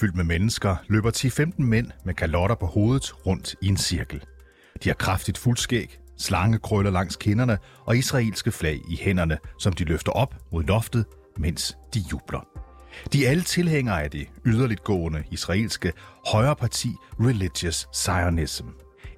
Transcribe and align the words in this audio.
fyldt 0.00 0.16
med 0.16 0.24
mennesker 0.24 0.76
løber 0.88 1.10
10-15 1.10 1.62
mænd 1.62 1.90
med 2.04 2.14
kalotter 2.14 2.56
på 2.56 2.66
hovedet 2.66 3.26
rundt 3.26 3.54
i 3.62 3.66
en 3.66 3.76
cirkel. 3.76 4.24
De 4.84 4.88
har 4.88 4.94
kraftigt 4.94 5.38
fuldskæg, 5.38 5.98
slangekrøller 6.18 6.90
langs 6.90 7.16
kinderne 7.16 7.58
og 7.84 7.96
israelske 7.96 8.52
flag 8.52 8.80
i 8.90 8.96
hænderne, 8.96 9.38
som 9.58 9.72
de 9.72 9.84
løfter 9.84 10.12
op 10.12 10.34
mod 10.52 10.64
loftet, 10.64 11.04
mens 11.38 11.76
de 11.94 12.00
jubler. 12.12 12.46
De 13.12 13.26
er 13.26 13.30
alle 13.30 13.42
tilhængere 13.42 14.02
af 14.02 14.10
det 14.10 14.28
yderligt 14.46 14.84
gående 14.84 15.24
israelske 15.30 15.92
højreparti 16.26 16.88
Religious 17.20 17.88
Zionism. 17.96 18.66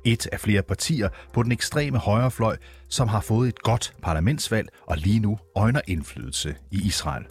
Et 0.04 0.26
af 0.26 0.40
flere 0.40 0.62
partier 0.62 1.08
på 1.32 1.42
den 1.42 1.52
ekstreme 1.52 1.98
højrefløj, 1.98 2.56
som 2.88 3.08
har 3.08 3.20
fået 3.20 3.48
et 3.48 3.62
godt 3.62 3.94
parlamentsvalg 4.02 4.68
og 4.86 4.96
lige 4.96 5.20
nu 5.20 5.38
øjner 5.56 5.80
indflydelse 5.86 6.54
i 6.70 6.86
Israel. 6.86 7.24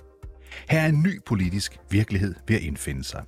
Her 0.69 0.81
er 0.81 0.87
en 0.87 1.03
ny 1.03 1.23
politisk 1.25 1.77
virkelighed 1.89 2.35
ved 2.47 2.55
at 2.55 2.61
indfinde 2.61 3.03
sig. 3.03 3.23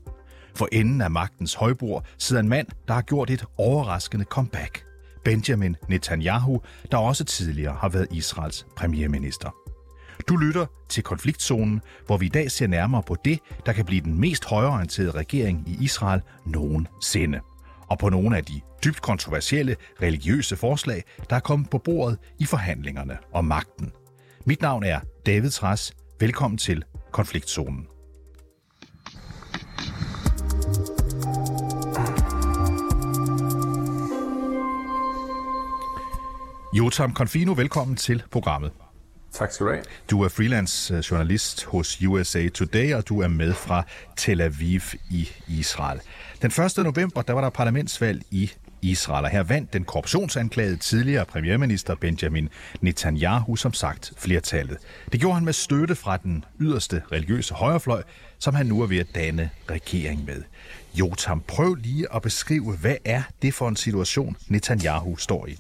For 0.56 0.68
enden 0.72 1.02
af 1.02 1.12
magtens 1.12 1.54
højbord 1.54 2.06
sidder 2.18 2.42
en 2.42 2.50
mand, 2.50 2.68
der 2.88 2.94
har 2.94 3.02
gjort 3.02 3.30
et 3.30 3.46
overraskende 3.58 4.26
comeback. 4.26 4.86
Benjamin 5.26 5.76
Netanyahu, 5.90 6.62
der 6.92 6.98
også 6.98 7.24
tidligere 7.24 7.74
har 7.74 7.90
været 7.90 8.08
Israels 8.12 8.66
premierminister. 8.76 9.50
Du 10.28 10.36
lytter 10.36 10.66
til 10.90 11.04
Konfliktzonen, 11.04 11.82
hvor 12.06 12.18
vi 12.18 12.26
i 12.26 12.30
dag 12.30 12.52
ser 12.52 12.68
nærmere 12.68 13.04
på 13.04 13.16
det, 13.26 13.40
der 13.66 13.74
kan 13.74 13.86
blive 13.86 14.02
den 14.02 14.20
mest 14.20 14.46
højorienterede 14.46 15.12
regering 15.12 15.64
i 15.68 15.84
Israel 15.84 16.22
nogensinde. 16.46 17.40
Og 17.88 18.00
på 18.00 18.10
nogle 18.10 18.38
af 18.38 18.46
de 18.46 18.62
dybt 18.86 19.02
kontroversielle 19.02 19.76
religiøse 20.02 20.56
forslag, 20.56 21.04
der 21.30 21.36
er 21.36 21.40
kommet 21.40 21.70
på 21.70 21.78
bordet 21.78 22.18
i 22.40 22.46
forhandlingerne 22.46 23.18
om 23.34 23.46
magten. 23.46 23.92
Mit 24.46 24.62
navn 24.62 24.84
er 24.84 25.00
David 25.26 25.50
Træs. 25.50 25.94
Velkommen 26.20 26.58
til 26.58 26.84
Konfliktzonen. 27.12 27.88
Jotam 36.74 37.14
Confino, 37.14 37.54
velkommen 37.54 37.96
til 37.96 38.24
programmet. 38.32 38.72
Tak 39.32 39.52
skal 39.52 39.66
du 39.66 39.72
have. 39.72 39.84
Du 40.10 40.22
er 40.22 40.30
freelance 40.30 40.94
øh, 40.94 41.00
journalist 41.00 41.66
hos 41.66 42.02
USA 42.08 42.50
Today, 42.50 42.94
og 42.94 43.10
du 43.10 43.22
er 43.22 43.28
med 43.28 43.54
fra 43.54 43.84
Tel 44.18 44.42
Aviv 44.42 44.82
i 45.10 45.30
Israel. 45.48 46.00
Den 46.42 46.52
1. 46.66 46.78
november, 46.78 47.22
der 47.22 47.34
var 47.34 47.42
der 47.42 47.50
parlamentsvalg 47.50 48.22
i 48.32 48.52
Israel, 48.82 49.26
og 49.26 49.32
her 49.32 49.44
vandt 49.44 49.74
den 49.74 49.84
korruptionsanklagede 49.84 50.78
tidligere 50.78 51.26
premierminister 51.26 51.96
Benjamin 51.96 52.50
Netanyahu 52.82 53.56
som 53.56 53.74
sagt 53.74 54.14
flertallet. 54.18 54.78
Det 55.12 55.20
gjorde 55.20 55.36
han 55.36 55.46
med 55.46 55.54
støtte 55.54 55.96
fra 55.96 56.18
den 56.18 56.46
yderste 56.60 57.02
religiøse 57.12 57.54
højrefløj, 57.54 58.04
som 58.40 58.56
han 58.56 58.66
nu 58.66 58.82
er 58.82 58.88
ved 58.88 58.98
at 58.98 59.16
danne 59.16 59.50
regering 59.70 60.26
med. 60.26 60.44
Jotam, 60.94 61.42
prøv 61.48 61.76
lige 61.76 62.16
at 62.16 62.22
beskrive, 62.22 62.78
hvad 62.78 62.96
er 63.06 63.24
det 63.42 63.54
for 63.54 63.68
en 63.68 63.76
situation, 63.76 64.38
Netanyahu 64.48 65.18
står 65.18 65.48
i? 65.48 65.60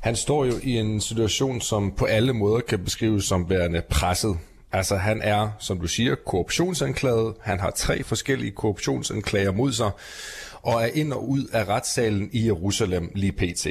Han 0.00 0.16
står 0.16 0.44
jo 0.44 0.52
i 0.62 0.76
en 0.76 1.00
situation, 1.00 1.60
som 1.60 1.92
på 1.92 2.04
alle 2.04 2.32
måder 2.32 2.60
kan 2.60 2.84
beskrives 2.84 3.24
som 3.24 3.50
værende 3.50 3.82
presset. 3.90 4.38
Altså 4.72 4.96
han 4.96 5.20
er, 5.22 5.50
som 5.58 5.80
du 5.80 5.86
siger, 5.86 6.14
korruptionsanklaget. 6.26 7.34
Han 7.40 7.60
har 7.60 7.70
tre 7.70 8.02
forskellige 8.02 8.50
korruptionsanklager 8.50 9.52
mod 9.52 9.72
sig 9.72 9.90
og 10.62 10.82
er 10.82 10.86
ind 10.86 11.12
og 11.12 11.28
ud 11.28 11.44
af 11.52 11.68
retssalen 11.68 12.30
i 12.32 12.46
Jerusalem 12.46 13.10
lige 13.14 13.32
pt. 13.32 13.66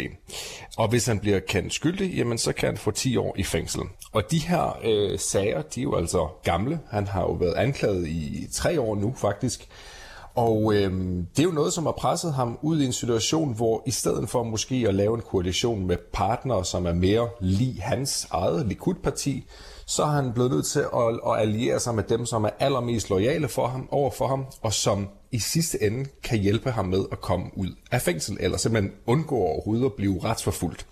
Og 0.78 0.88
hvis 0.88 1.06
han 1.06 1.20
bliver 1.20 1.40
kendt 1.40 1.74
skyldig, 1.74 2.14
jamen 2.14 2.38
så 2.38 2.54
kan 2.54 2.70
han 2.70 2.78
få 2.78 2.92
10 2.92 3.18
år 3.18 3.36
i 3.38 3.44
fængsel. 3.44 3.82
Og 4.12 4.32
de 4.32 4.40
her 4.40 4.80
øh, 4.84 5.20
sager, 5.20 5.62
de 5.62 5.80
er 5.80 5.84
jo 5.84 5.96
altså 5.96 6.28
gamle. 6.44 6.80
Han 6.90 7.08
har 7.08 7.22
jo 7.22 7.32
været 7.32 7.54
anklaget 7.54 8.08
i 8.08 8.48
tre 8.54 8.82
år 8.82 8.96
nu 8.96 9.14
faktisk. 9.18 9.68
Og 10.36 10.74
øh, 10.74 10.92
det 11.36 11.40
er 11.40 11.44
jo 11.44 11.52
noget, 11.52 11.74
som 11.74 11.86
har 11.86 11.92
presset 11.92 12.34
ham 12.34 12.60
ud 12.62 12.82
i 12.82 12.86
en 12.86 12.94
situation, 12.94 13.54
hvor 13.54 13.84
i 13.86 13.92
stedet 13.92 14.30
for 14.30 14.44
måske 14.44 14.86
at 14.88 14.96
lave 14.96 15.16
en 15.16 15.22
koalition 15.22 15.88
med 15.88 15.98
partnere, 16.14 16.66
som 16.66 16.86
er 16.86 16.94
mere 16.94 17.30
lige 17.40 17.82
hans 17.82 18.28
eget 18.32 18.68
Likud-parti, 18.68 19.46
så 19.86 20.04
er 20.04 20.08
han 20.08 20.34
blevet 20.34 20.52
nødt 20.52 20.66
til 20.66 20.80
at, 20.80 21.20
at 21.28 21.40
alliere 21.42 21.80
sig 21.80 21.96
med 21.96 22.04
dem, 22.04 22.26
som 22.26 22.44
er 22.44 22.50
allermest 22.60 23.10
lojale 23.10 23.48
for 23.48 23.68
ham, 23.68 23.88
over 23.92 24.12
for 24.12 24.28
ham, 24.28 24.46
og 24.62 24.74
som 24.74 25.08
i 25.32 25.40
sidste 25.40 25.84
ende 25.84 26.06
kan 26.24 26.40
hjælpe 26.40 26.72
ham 26.72 26.86
med 26.86 27.06
at 27.12 27.22
komme 27.22 27.46
ud 27.56 27.70
af 27.92 28.02
fængsel, 28.02 28.38
eller 28.40 28.58
simpelthen 28.58 28.94
undgå 29.06 29.36
overhovedet 29.36 29.86
at 29.86 29.94
blive 29.94 30.24
retsforfulgt. 30.24 30.88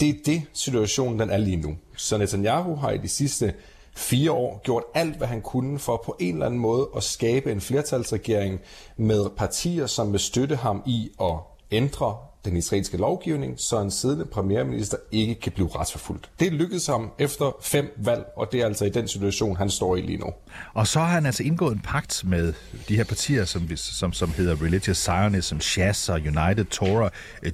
Det 0.00 0.08
er 0.08 0.14
det 0.26 0.42
situationen, 0.52 1.20
den 1.20 1.30
er 1.30 1.36
lige 1.38 1.56
nu. 1.56 1.76
Så 1.96 2.18
Netanyahu 2.18 2.76
har 2.76 2.90
i 2.90 2.98
de 2.98 3.08
sidste 3.08 3.54
fire 3.96 4.32
år 4.32 4.60
gjort 4.64 4.82
alt, 4.94 5.16
hvad 5.16 5.26
han 5.26 5.40
kunne 5.40 5.78
for 5.78 6.02
på 6.04 6.16
en 6.20 6.34
eller 6.34 6.46
anden 6.46 6.60
måde 6.60 6.88
at 6.96 7.02
skabe 7.02 7.52
en 7.52 7.60
flertalsregering 7.60 8.60
med 8.96 9.26
partier, 9.36 9.86
som 9.86 10.12
vil 10.12 10.20
støtte 10.20 10.56
ham 10.56 10.82
i 10.86 11.10
at 11.20 11.34
ændre 11.70 12.16
den 12.44 12.56
israelske 12.56 12.96
lovgivning, 12.96 13.60
så 13.60 13.80
en 13.80 13.90
siddende 13.90 14.24
premierminister 14.24 14.96
ikke 15.12 15.34
kan 15.34 15.52
blive 15.52 15.68
retsforfulgt. 15.68 16.30
Det 16.40 16.52
lykkedes 16.52 16.86
ham 16.86 17.10
efter 17.18 17.56
fem 17.62 17.92
valg, 17.96 18.24
og 18.36 18.52
det 18.52 18.60
er 18.60 18.66
altså 18.66 18.84
i 18.84 18.90
den 18.90 19.08
situation, 19.08 19.56
han 19.56 19.70
står 19.70 19.96
i 19.96 20.00
lige 20.00 20.18
nu. 20.18 20.26
Og 20.74 20.86
så 20.86 20.98
har 20.98 21.06
han 21.06 21.26
altså 21.26 21.42
indgået 21.42 21.72
en 21.72 21.80
pagt 21.80 22.24
med 22.24 22.52
de 22.88 22.96
her 22.96 23.04
partier, 23.04 23.44
som, 23.44 23.76
som, 23.76 24.12
som 24.12 24.30
hedder 24.30 24.62
Religious 24.62 24.98
Zionism, 24.98 25.58
Shas 25.58 26.08
og 26.08 26.20
United 26.20 26.64
Torah, 26.64 27.10
eh, 27.42 27.52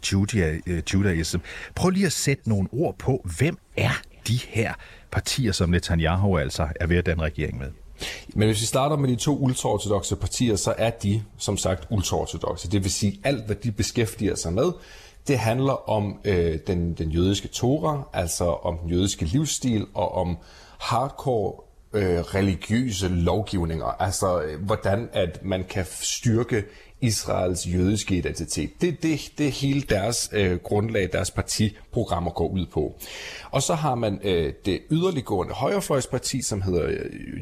eh, 0.66 0.82
Judaism. 0.94 1.38
Prøv 1.74 1.90
lige 1.90 2.06
at 2.06 2.12
sætte 2.12 2.48
nogle 2.48 2.68
ord 2.72 2.98
på, 2.98 3.26
hvem 3.38 3.58
er 3.76 4.02
de 4.28 4.40
her 4.48 4.74
partier, 5.10 5.52
som 5.52 5.70
Netanyahu 5.70 6.38
altså 6.38 6.68
er 6.80 6.86
ved 6.86 6.96
at 6.96 7.06
danne 7.06 7.22
regering 7.22 7.58
med? 7.58 7.66
Men 8.34 8.48
hvis 8.48 8.60
vi 8.60 8.66
starter 8.66 8.96
med 8.96 9.08
de 9.08 9.16
to 9.16 9.38
ultraortodoxe 9.38 10.16
partier, 10.16 10.56
så 10.56 10.74
er 10.78 10.90
de 10.90 11.22
som 11.38 11.56
sagt 11.56 11.86
ultraortodoxe. 11.90 12.70
Det 12.70 12.82
vil 12.82 12.92
sige, 12.92 13.20
alt 13.24 13.46
hvad 13.46 13.56
de 13.56 13.72
beskæftiger 13.72 14.34
sig 14.34 14.52
med, 14.52 14.72
det 15.28 15.38
handler 15.38 15.90
om 15.90 16.20
øh, 16.24 16.58
den, 16.66 16.94
den 16.94 17.10
jødiske 17.10 17.48
Torah, 17.48 18.00
altså 18.12 18.44
om 18.44 18.78
den 18.78 18.90
jødiske 18.90 19.24
livsstil 19.24 19.86
og 19.94 20.14
om 20.14 20.38
hardcore 20.78 21.52
øh, 21.92 22.20
religiøse 22.20 23.08
lovgivninger. 23.08 23.86
Altså 23.86 24.40
øh, 24.40 24.62
hvordan 24.62 25.08
at 25.12 25.44
man 25.44 25.64
kan 25.64 25.86
styrke 26.00 26.64
Israels 27.00 27.66
jødiske 27.66 28.16
identitet. 28.16 28.70
Det, 28.80 29.02
det, 29.02 29.32
det 29.38 29.50
hele 29.50 29.80
deres 29.80 30.30
øh, 30.32 30.56
grundlag, 30.56 31.08
deres 31.12 31.30
partiprogrammer 31.30 32.30
går 32.30 32.48
ud 32.48 32.66
på. 32.72 32.94
Og 33.50 33.62
så 33.62 33.74
har 33.74 33.94
man 33.94 34.20
øh, 34.24 34.52
det 34.64 34.80
yderliggående 34.90 35.54
højrefløjsparti, 35.54 36.42
som 36.42 36.62
hedder, 36.62 36.86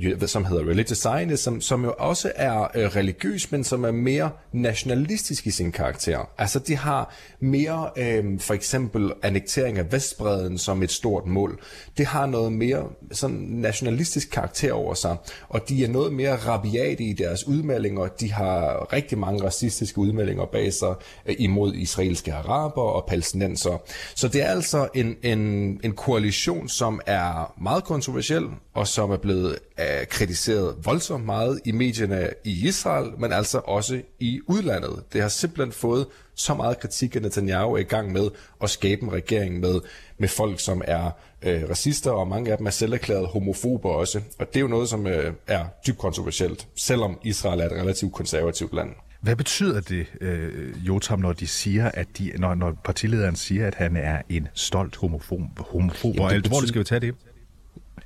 øh, 0.03 0.29
som 0.29 0.45
hedder 0.45 0.63
Religious 0.63 0.99
Zionism, 0.99 1.45
som, 1.45 1.61
som 1.61 1.85
jo 1.85 1.95
også 1.99 2.33
er 2.35 2.63
øh, 2.75 2.97
religiøs, 2.97 3.53
men 3.53 3.65
som 3.65 3.85
er 3.85 3.91
mere 3.91 4.31
nationalistisk 4.53 5.47
i 5.47 5.51
sin 5.51 5.73
karakter. 5.73 6.29
Altså 6.39 6.59
de 6.59 6.77
har 6.77 7.15
mere 7.41 7.91
øh, 7.97 8.41
for 8.41 8.55
eksempel 8.55 9.13
annektering 9.23 9.79
af 9.79 9.93
Vestbreden 9.93 10.59
som 10.59 10.83
et 10.83 10.91
stort 10.91 11.27
mål. 11.27 11.61
Det 11.99 12.07
har 12.07 12.27
noget 12.27 12.53
mere 12.53 12.89
sådan 13.13 13.37
nationalistisk 13.37 14.31
karakter 14.31 14.73
over 14.73 14.95
sig, 14.95 15.17
og 15.49 15.69
de 15.69 15.85
er 15.85 15.89
noget 15.89 16.13
mere 16.13 16.37
rabiate 16.37 17.05
i 17.05 17.13
deres 17.13 17.47
udmeldinger. 17.47 18.07
De 18.07 18.33
har 18.33 18.93
rigtig 18.93 19.19
mange 19.19 19.46
racistiske 19.47 19.99
udmeldinger 19.99 20.45
bag 20.45 20.73
sig 20.73 20.95
øh, 21.27 21.37
imod 21.39 21.75
israelske 21.75 22.33
araber 22.33 22.83
og 22.83 23.05
palæstinenser. 23.09 23.79
Så 24.15 24.29
det 24.29 24.43
er 24.43 24.49
altså 24.49 24.89
en, 24.95 25.17
en, 25.23 25.41
en 25.85 25.93
koalition, 25.93 26.69
som 26.69 27.01
er 27.07 27.55
meget 27.63 27.85
kontroversiel, 27.85 28.45
og 28.75 28.89
som 28.89 29.11
er 29.11 29.17
blevet 29.17 29.59
uh, 29.79 30.07
kritiseret 30.09 30.77
voldsomt 30.85 31.25
meget 31.25 31.61
i 31.65 31.73
medierne 31.73 32.31
i 32.45 32.67
Israel, 32.69 33.11
men 33.19 33.33
altså 33.33 33.61
også 33.65 34.03
i 34.21 34.41
udlandet. 34.47 35.03
Det 35.13 35.23
har 35.23 35.29
simpelthen 35.29 35.73
fået 35.73 36.07
så 36.35 36.55
meget 36.55 36.81
kritik, 36.81 37.17
at 37.17 37.23
Netanyahu 37.23 37.75
er 37.75 37.79
i 37.79 37.83
gang 37.83 38.13
med 38.13 38.31
at 38.63 38.71
skabe 38.71 39.03
en 39.03 39.13
regering 39.13 39.61
med, 39.61 39.81
med 40.19 40.29
folk, 40.29 40.61
som 40.61 40.83
er 40.85 41.11
øh, 41.43 41.63
racister, 41.71 42.11
og 42.11 42.29
mange 42.29 42.53
af 42.53 42.59
dem 42.59 42.67
er 42.67 42.71
selv 42.71 42.93
erklæret 42.93 43.27
homofober 43.27 43.91
også. 43.91 44.21
Og 44.39 44.47
det 44.49 44.57
er 44.57 44.61
jo 44.61 44.69
noget, 44.69 44.89
som 44.89 45.07
øh, 45.07 45.33
er 45.47 45.65
dybt 45.87 45.99
kontroversielt, 45.99 46.69
selvom 46.77 47.19
Israel 47.23 47.61
er 47.61 47.67
et 47.67 47.73
relativt 47.73 48.13
konservativt 48.13 48.75
land. 48.75 48.91
Hvad 49.21 49.37
betyder 49.37 49.81
det, 49.81 50.07
øh, 50.21 50.87
Jotam, 50.87 51.19
når 51.19 51.33
de 51.33 51.47
siger, 51.47 51.91
at 51.95 52.07
de, 52.19 52.33
når, 52.39 52.55
når 52.55 52.73
partilederen 52.85 53.37
siger, 53.37 53.67
at 53.67 53.75
han 53.75 53.97
er 53.97 54.23
en 54.29 54.49
stolt 54.55 54.97
homofob? 54.97 55.41
homofob 55.59 56.15
Jamen, 56.17 56.29
Hvor 56.29 56.39
betyder... 56.39 56.67
skal 56.67 56.79
vi 56.79 56.85
tage 56.85 57.01
det? 57.01 57.15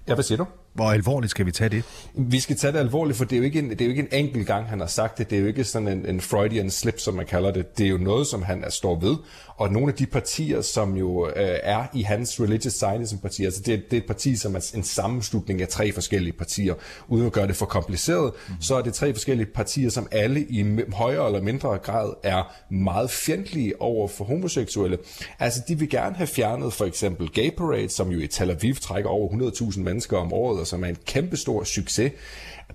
Ja, 0.09 0.15
hvad 0.15 0.25
siger 0.25 0.39
du? 0.39 0.47
Hvor 0.73 0.91
alvorligt 0.91 1.31
skal 1.31 1.47
vi 1.47 1.53
tage 1.53 1.71
det? 1.71 1.85
Vi 2.15 2.41
skal 2.41 2.57
tage 2.57 2.73
det 2.73 2.79
alvorligt, 2.79 3.19
for 3.19 3.25
det 3.25 3.33
er 3.33 3.39
jo 3.39 3.45
ikke 3.45 3.59
en, 3.59 3.71
det 3.71 3.81
er 3.81 3.85
jo 3.85 3.91
ikke 3.91 4.03
en 4.03 4.09
enkelt 4.13 4.47
gang, 4.47 4.69
han 4.69 4.81
har 4.81 4.87
sagt 4.87 5.19
det. 5.19 5.31
Det 5.31 5.37
er 5.39 5.41
jo 5.43 5.47
ikke 5.49 5.65
sådan 5.65 5.89
en, 5.89 6.07
en 6.07 6.21
Freudian 6.21 6.71
slip, 6.71 6.99
som 6.99 7.15
man 7.15 7.27
kalder 7.27 7.51
det. 7.53 7.79
Det 7.79 7.87
er 7.87 7.91
jo 7.91 7.99
noget, 7.99 8.27
som 8.27 8.43
han 8.43 8.65
er, 8.65 8.71
står 8.71 9.01
ved. 9.01 9.17
Og 9.61 9.73
nogle 9.73 9.89
af 9.89 9.95
de 9.95 10.07
partier, 10.07 10.61
som 10.61 10.97
jo 10.97 11.27
øh, 11.27 11.59
er 11.63 11.87
i 11.95 12.03
hans 12.03 12.41
Religious 12.41 12.75
Zionism-parti, 12.75 13.45
altså 13.45 13.63
det, 13.67 13.83
det 13.91 13.97
er 13.97 14.01
et 14.01 14.07
parti, 14.07 14.37
som 14.37 14.55
er 14.55 14.71
en 14.75 14.83
sammenslutning 14.83 15.63
af 15.63 15.69
tre 15.69 15.93
forskellige 15.93 16.33
partier. 16.33 16.75
Uden 17.09 17.27
at 17.27 17.33
gøre 17.33 17.47
det 17.47 17.57
for 17.57 17.67
kompliceret, 17.67 18.33
mm. 18.49 18.55
så 18.61 18.75
er 18.75 18.83
det 18.83 18.95
tre 18.95 19.15
forskellige 19.15 19.47
partier, 19.47 19.91
som 19.91 20.09
alle 20.11 20.41
i 20.41 20.79
højere 20.93 21.27
eller 21.27 21.43
mindre 21.43 21.79
grad 21.79 22.13
er 22.23 22.53
meget 22.71 23.11
fjendtlige 23.11 23.83
over 23.83 24.09
for 24.09 24.25
homoseksuelle. 24.25 24.99
Altså 25.39 25.63
de 25.69 25.79
vil 25.79 25.91
gerne 25.91 26.17
have 26.17 26.27
fjernet 26.27 26.73
for 26.73 26.85
eksempel 26.85 27.31
Gay 27.33 27.51
Parade, 27.57 27.89
som 27.89 28.11
jo 28.11 28.19
i 28.21 28.27
Tel 28.27 28.51
Aviv 28.51 28.75
trækker 28.75 29.11
over 29.11 29.51
100.000 29.51 29.81
mennesker 29.81 30.17
om 30.17 30.33
året, 30.33 30.61
rettigheder, 30.61 30.65
som 30.65 30.85
er 30.85 30.89
en 30.89 30.97
kæmpestor 31.07 31.65
succes. 31.65 32.13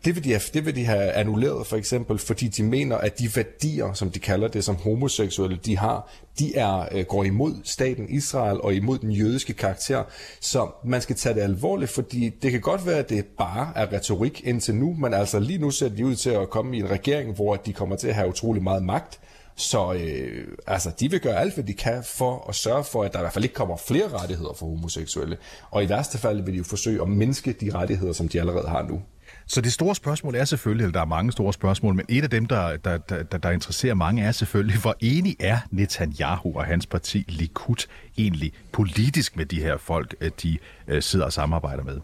Det 0.06 0.16
vil, 0.16 0.24
de 0.24 0.30
have, 0.30 0.42
det 0.54 0.66
vil 0.66 0.76
de 0.76 0.86
have 0.86 1.12
annulleret 1.12 1.68
for 1.68 1.78
eksempel, 1.78 2.18
fordi 2.20 2.48
de 2.48 2.64
mener, 2.64 2.98
at 2.98 3.20
de 3.20 3.30
værdier, 3.36 3.94
som 3.94 4.12
de 4.12 4.20
kalder 4.20 4.48
det, 4.48 4.64
som 4.64 4.76
homoseksuelle 4.76 5.60
de 5.66 5.78
har, 5.78 6.12
de 6.40 6.56
er, 6.56 6.88
øh, 6.92 7.06
går 7.06 7.24
imod 7.24 7.54
staten 7.64 8.10
Israel 8.10 8.62
og 8.62 8.74
imod 8.74 8.98
den 8.98 9.12
jødiske 9.12 9.54
karakter. 9.54 10.04
Så 10.40 10.70
man 10.86 11.02
skal 11.02 11.16
tage 11.16 11.36
det 11.36 11.42
alvorligt, 11.42 11.92
fordi 11.92 12.30
det 12.42 12.52
kan 12.52 12.62
godt 12.62 12.86
være, 12.86 12.98
at 12.98 13.10
det 13.10 13.26
bare 13.38 13.72
er 13.76 13.94
retorik 13.94 14.42
indtil 14.46 14.76
nu, 14.76 14.94
men 14.94 15.14
altså 15.14 15.40
lige 15.40 15.60
nu 15.60 15.72
ser 15.72 15.90
de 15.90 16.06
ud 16.06 16.16
til 16.16 16.30
at 16.30 16.50
komme 16.50 16.78
i 16.78 16.80
en 16.80 16.90
regering, 16.90 17.36
hvor 17.36 17.56
de 17.56 17.74
kommer 17.74 17.96
til 17.96 18.08
at 18.08 18.16
have 18.16 18.30
utrolig 18.30 18.64
meget 18.64 18.84
magt. 18.84 19.20
Så 19.58 19.94
øh, 19.94 20.48
altså, 20.68 20.92
de 21.00 21.12
vil 21.12 21.20
gøre 21.20 21.40
alt, 21.40 21.54
hvad 21.54 21.64
de 21.64 21.74
kan 21.74 22.04
for 22.04 22.46
at 22.50 22.56
sørge 22.56 22.84
for, 22.84 23.04
at 23.04 23.14
der 23.14 23.20
i 23.20 23.22
hvert 23.22 23.34
fald 23.34 23.46
ikke 23.46 23.56
kommer 23.56 23.78
flere 23.78 24.08
rettigheder 24.08 24.54
for 24.54 24.66
homoseksuelle. 24.66 25.38
Og 25.72 25.84
i 25.84 25.90
værste 25.90 26.18
fald 26.18 26.42
vil 26.42 26.54
de 26.54 26.58
jo 26.58 26.64
forsøge 26.64 27.02
at 27.02 27.10
mindske 27.10 27.54
de 27.54 27.74
rettigheder, 27.74 28.14
som 28.14 28.28
de 28.28 28.40
allerede 28.40 28.68
har 28.68 28.84
nu. 28.84 29.02
Så 29.48 29.62
det 29.62 29.74
store 29.74 29.96
spørgsmål 29.96 30.36
er 30.36 30.46
selvfølgelig, 30.46 30.84
eller 30.84 30.94
der 30.94 31.02
er 31.02 31.06
mange 31.06 31.32
store 31.32 31.54
spørgsmål, 31.54 31.96
men 31.96 32.06
et 32.10 32.24
af 32.24 32.30
dem, 32.30 32.46
der, 32.46 32.78
der, 32.78 32.98
der, 32.98 33.38
der 33.38 33.52
interesserer 33.52 33.94
mange, 33.94 34.24
er 34.24 34.32
selvfølgelig, 34.32 34.82
hvor 34.82 34.96
enig 35.00 35.36
er 35.40 35.58
Netanyahu 35.72 36.58
og 36.58 36.66
hans 36.66 36.86
parti 36.86 37.26
Likud 37.28 37.88
egentlig 38.18 38.54
politisk 38.72 39.38
med 39.38 39.46
de 39.46 39.62
her 39.62 39.78
folk, 39.78 40.16
øh, 40.22 40.32
de 40.44 40.58
øh, 40.88 41.02
sidder 41.02 41.26
og 41.26 41.34
samarbejder 41.34 41.84
med? 41.84 42.00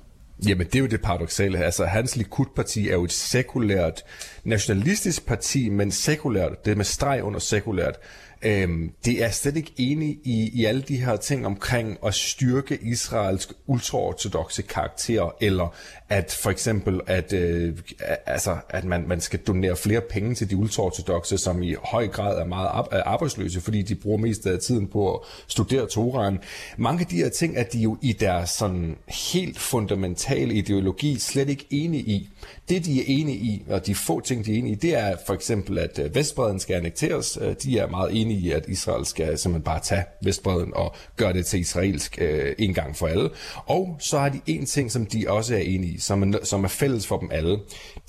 Jamen, 0.48 0.68
det 0.68 0.76
er 0.76 0.80
jo 0.80 0.86
det 0.86 1.02
paradoxale. 1.02 1.58
Altså, 1.58 1.86
hans 1.86 2.16
Likud-parti 2.16 2.90
er 2.90 2.94
jo 2.94 3.04
et 3.04 3.12
sekulært, 3.12 4.02
nationalistisk 4.44 5.26
parti, 5.26 5.70
men 5.70 5.92
sekulært, 5.92 6.66
det 6.66 6.72
er 6.72 6.76
med 6.76 6.86
streg 6.86 7.24
under 7.24 7.40
sekulært. 7.40 7.96
Øhm, 8.44 8.92
det 9.06 9.24
er 9.24 9.32
slet 9.32 9.58
ikke 9.58 9.72
enig 9.78 10.20
i, 10.24 10.52
i 10.54 10.66
alle 10.66 10.82
de 10.82 10.98
her 10.98 11.16
ting 11.16 11.46
omkring 11.46 11.98
at 12.06 12.14
styrke 12.14 12.80
Israels 12.82 13.50
ultraortodoxe 13.68 14.62
karakter, 14.62 15.36
eller 15.42 15.76
at 16.10 16.38
for 16.42 16.50
eksempel, 16.50 17.02
at, 17.08 17.34
øh, 17.34 17.78
altså, 18.26 18.58
at 18.70 18.84
man, 18.84 19.08
man 19.08 19.22
skal 19.22 19.40
donere 19.40 19.76
flere 19.76 20.02
penge 20.02 20.36
til 20.36 20.50
de 20.50 20.56
ultraortodoxe, 20.56 21.38
som 21.38 21.64
i 21.64 21.76
høj 21.84 22.08
grad 22.08 22.40
er 22.40 22.46
meget 22.46 22.88
arbejdsløse, 23.06 23.62
fordi 23.62 23.82
de 23.82 23.96
bruger 23.96 24.18
mest 24.18 24.48
af 24.48 24.60
tiden 24.60 24.88
på 24.88 25.16
at 25.16 25.20
studere 25.48 25.88
Toraen. 25.88 26.40
Mange 26.78 27.02
af 27.02 27.08
de 27.08 27.16
her 27.16 27.30
ting 27.30 27.58
er 27.58 27.64
de 27.64 27.80
jo 27.80 27.98
i 28.02 28.14
deres 28.14 28.50
sådan 28.50 28.96
helt 29.32 29.60
fundamentale 29.60 30.54
ideologi 30.54 31.20
slet 31.20 31.50
ikke 31.50 31.68
enige 31.70 32.04
i. 32.04 32.30
Det, 32.70 32.86
de 32.86 33.00
er 33.00 33.04
enige 33.08 33.38
i, 33.38 33.64
og 33.70 33.86
de 33.86 33.96
få 33.96 34.20
ting, 34.20 34.46
de 34.46 34.54
er 34.54 34.58
enige 34.58 34.72
i, 34.74 34.76
det 34.76 34.98
er 34.98 35.16
for 35.26 35.34
eksempel, 35.34 35.78
at 35.78 36.00
øh, 36.00 36.16
Vestbreden 36.16 36.60
skal 36.60 36.76
annekteres. 36.76 37.38
Øh, 37.42 37.56
de 37.64 37.78
er 37.78 37.88
meget 37.88 38.22
enige 38.22 38.31
i, 38.32 38.52
at 38.52 38.66
Israel 38.68 39.06
skal 39.06 39.38
simpelthen 39.38 39.64
bare 39.64 39.80
tage 39.80 40.04
Vestbreden 40.24 40.74
og 40.76 40.96
gøre 41.18 41.34
det 41.34 41.46
til 41.46 41.60
israelsk 41.60 42.18
øh, 42.22 42.56
en 42.60 42.74
gang 42.74 42.96
for 42.96 43.08
alle. 43.08 43.30
Og 43.66 43.96
så 44.00 44.20
har 44.20 44.30
de 44.30 44.42
en 44.46 44.66
ting, 44.66 44.92
som 44.92 45.06
de 45.06 45.26
også 45.28 45.56
er 45.56 45.60
enige 45.60 45.94
i, 45.94 45.98
som 46.00 46.34
er, 46.34 46.38
som 46.44 46.64
er 46.64 46.68
fælles 46.68 47.08
for 47.08 47.18
dem 47.18 47.30
alle. 47.32 47.60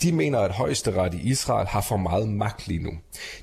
De 0.02 0.12
mener, 0.12 0.38
at 0.38 0.50
højesteret 0.50 1.14
i 1.14 1.30
Israel 1.30 1.66
har 1.66 1.80
for 1.80 1.96
meget 1.96 2.28
magt 2.28 2.68
lige 2.68 2.82
nu. 2.82 2.90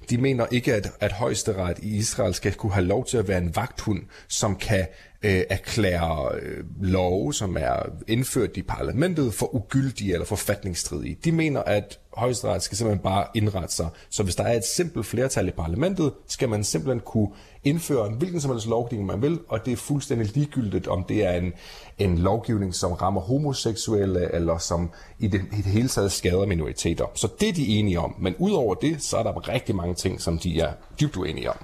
De 0.10 0.18
mener 0.18 0.46
ikke, 0.52 0.74
at, 0.74 0.92
at 1.00 1.12
højesteret 1.12 1.80
i 1.81 1.98
Israel 1.98 2.34
skal 2.34 2.54
kunne 2.54 2.74
have 2.74 2.86
lov 2.86 3.06
til 3.06 3.18
at 3.18 3.28
være 3.28 3.38
en 3.38 3.56
vagthund, 3.56 4.02
som 4.28 4.56
kan 4.56 4.88
øh, 5.24 5.44
erklære 5.50 6.36
øh, 6.42 6.63
love, 6.81 7.33
som 7.33 7.57
er 7.60 7.75
indført 8.07 8.57
i 8.57 8.62
parlamentet, 8.62 9.33
for 9.33 9.56
ugyldige 9.56 10.13
eller 10.13 10.25
forfatningsstridige. 10.25 11.18
De 11.24 11.31
mener, 11.31 11.62
at 11.62 12.00
højesteret 12.13 12.63
skal 12.63 12.77
simpelthen 12.77 13.04
bare 13.04 13.25
indrette 13.36 13.75
sig. 13.75 13.89
Så 14.10 14.24
hvis 14.24 14.36
der 14.36 14.44
er 14.44 14.57
et 14.57 14.66
simpelt 14.66 15.06
flertal 15.06 15.48
i 15.48 15.51
parlamentet, 15.51 16.13
skal 16.27 16.50
man 16.50 16.63
simpelthen 16.63 17.00
kunne 17.06 17.27
indføre 17.63 18.07
en 18.07 18.13
hvilken 18.13 18.42
som 18.42 18.51
helst 18.51 18.68
lovgivning, 18.68 19.07
man 19.07 19.21
vil, 19.21 19.39
og 19.48 19.66
det 19.66 19.74
er 19.74 19.77
fuldstændig 19.77 20.36
ligegyldigt, 20.36 20.88
om 20.88 21.04
det 21.04 21.25
er 21.25 21.31
en, 21.31 21.54
en 21.98 22.18
lovgivning, 22.18 22.75
som 22.75 22.92
rammer 22.92 23.21
homoseksuelle, 23.21 24.36
eller 24.36 24.57
som 24.57 24.92
i 25.19 25.27
det, 25.27 25.42
i 25.51 25.56
det 25.56 25.71
hele 25.71 25.88
taget 25.88 26.12
skader 26.12 26.45
minoriteter. 26.45 27.06
Så 27.16 27.27
det 27.39 27.50
er 27.50 27.54
de 27.54 27.68
enige 27.68 28.00
om. 28.00 28.16
Men 28.19 28.36
udover 28.38 28.75
det, 28.75 29.04
så 29.04 29.18
er 29.18 29.24
der 29.24 29.48
rigtig 29.48 29.75
mange 29.75 29.95
ting, 29.95 30.21
som 30.21 30.38
de 30.38 30.60
er 30.60 30.74
dybt 31.00 31.18
uenige 31.18 31.50
om. 31.50 31.57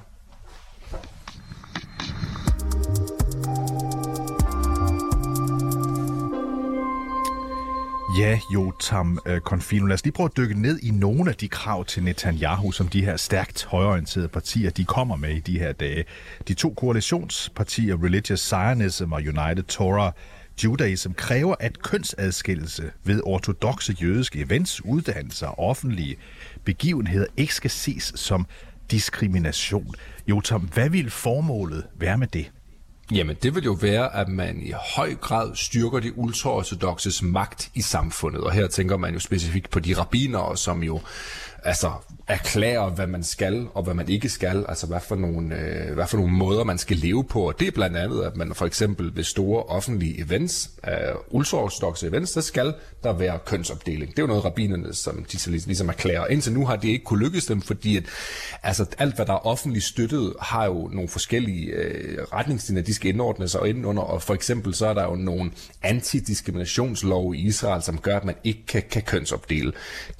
Ja, 8.17 8.39
jo, 8.53 8.71
Tam. 8.79 9.19
Øh, 9.25 9.41
lad 9.71 9.91
os 9.93 10.03
lige 10.03 10.13
prøve 10.13 10.25
at 10.25 10.37
dykke 10.37 10.61
ned 10.61 10.79
i 10.79 10.91
nogle 10.91 11.29
af 11.29 11.35
de 11.35 11.47
krav 11.47 11.85
til 11.85 12.03
Netanyahu, 12.03 12.71
som 12.71 12.87
de 12.87 13.05
her 13.05 13.17
stærkt 13.17 13.65
højorienterede 13.65 14.27
partier, 14.27 14.69
de 14.69 14.85
kommer 14.85 15.15
med 15.15 15.29
i 15.29 15.39
de 15.39 15.59
her 15.59 15.71
dage. 15.71 16.05
De 16.47 16.53
to 16.53 16.73
koalitionspartier, 16.73 18.03
Religious 18.03 18.39
Zionism 18.39 19.13
og 19.13 19.21
United 19.21 19.63
Torah 19.63 20.11
Judaism, 20.63 21.11
kræver, 21.11 21.55
at 21.59 21.81
kønsadskillelse 21.81 22.91
ved 23.03 23.21
ortodoxe 23.23 23.95
jødiske 24.01 24.39
events, 24.39 24.85
uddannelser 24.85 25.47
og 25.47 25.59
offentlige 25.59 26.15
begivenheder 26.63 27.25
ikke 27.37 27.55
skal 27.55 27.71
ses 27.71 28.13
som 28.15 28.45
diskrimination. 28.91 29.95
Jotam, 30.27 30.61
hvad 30.61 30.89
vil 30.89 31.09
formålet 31.09 31.83
være 31.99 32.17
med 32.17 32.27
det? 32.27 32.51
Jamen, 33.11 33.35
det 33.43 33.55
vil 33.55 33.63
jo 33.63 33.71
være, 33.71 34.15
at 34.15 34.27
man 34.27 34.61
i 34.61 34.73
høj 34.95 35.15
grad 35.15 35.55
styrker 35.55 35.99
de 35.99 36.17
ultraortodoxes 36.17 37.21
magt 37.21 37.69
i 37.73 37.81
samfundet. 37.81 38.41
Og 38.41 38.51
her 38.51 38.67
tænker 38.67 38.97
man 38.97 39.13
jo 39.13 39.19
specifikt 39.19 39.69
på 39.69 39.79
de 39.79 39.93
rabbinere, 39.93 40.57
som 40.57 40.83
jo 40.83 41.01
altså 41.65 41.91
erklære, 42.27 42.89
hvad 42.89 43.07
man 43.07 43.23
skal 43.23 43.67
og 43.73 43.83
hvad 43.83 43.93
man 43.93 44.09
ikke 44.09 44.29
skal, 44.29 44.65
altså 44.69 44.87
hvad 44.87 44.99
for, 44.99 45.15
nogle, 45.15 45.55
øh, 45.55 45.93
hvad 45.93 46.07
for 46.07 46.17
nogle 46.17 46.33
måder, 46.33 46.63
man 46.63 46.77
skal 46.77 46.97
leve 46.97 47.23
på. 47.23 47.47
Og 47.47 47.59
det 47.59 47.67
er 47.67 47.71
blandt 47.71 47.97
andet, 47.97 48.23
at 48.23 48.35
man 48.35 48.55
for 48.55 48.65
eksempel 48.65 49.15
ved 49.15 49.23
store 49.23 49.63
offentlige 49.63 50.19
events, 50.19 50.69
øh, 50.87 50.93
ultraortodoxe 51.29 52.07
events, 52.07 52.31
der 52.31 52.41
skal 52.41 52.73
der 53.03 53.13
være 53.13 53.39
kønsopdeling. 53.45 54.11
Det 54.11 54.19
er 54.19 54.23
jo 54.23 54.27
noget, 54.27 54.45
rabinerne, 54.45 54.93
som 54.93 55.25
de 55.31 55.39
så 55.39 55.49
ligesom 55.49 55.89
erklærer. 55.89 56.27
Indtil 56.27 56.53
nu 56.53 56.65
har 56.65 56.75
det 56.75 56.87
ikke 56.87 57.05
kunne 57.05 57.23
lykkes 57.25 57.45
dem, 57.45 57.61
fordi 57.61 57.97
at, 57.97 58.03
altså, 58.63 58.85
alt, 58.97 59.15
hvad 59.15 59.25
der 59.25 59.33
er 59.33 59.47
offentligt 59.47 59.85
støttet, 59.85 60.33
har 60.41 60.65
jo 60.65 60.89
nogle 60.93 61.09
forskellige 61.09 61.65
øh, 61.65 62.17
retningslinjer, 62.33 62.83
de 62.83 62.93
skal 62.93 63.09
indordne 63.09 63.47
sig 63.47 63.67
ind 63.67 63.85
under, 63.85 64.03
og 64.03 64.21
for 64.21 64.33
eksempel 64.33 64.73
så 64.73 64.87
er 64.87 64.93
der 64.93 65.03
jo 65.03 65.15
nogle 65.15 65.51
antidiskriminationslov 65.83 67.35
i 67.35 67.37
Israel, 67.37 67.83
som 67.83 67.97
gør, 67.97 68.17
at 68.17 68.25
man 68.25 68.35
ikke 68.43 68.65
kan, 68.65 68.83
kan 68.91 69.01
kønsopdele. 69.01 69.71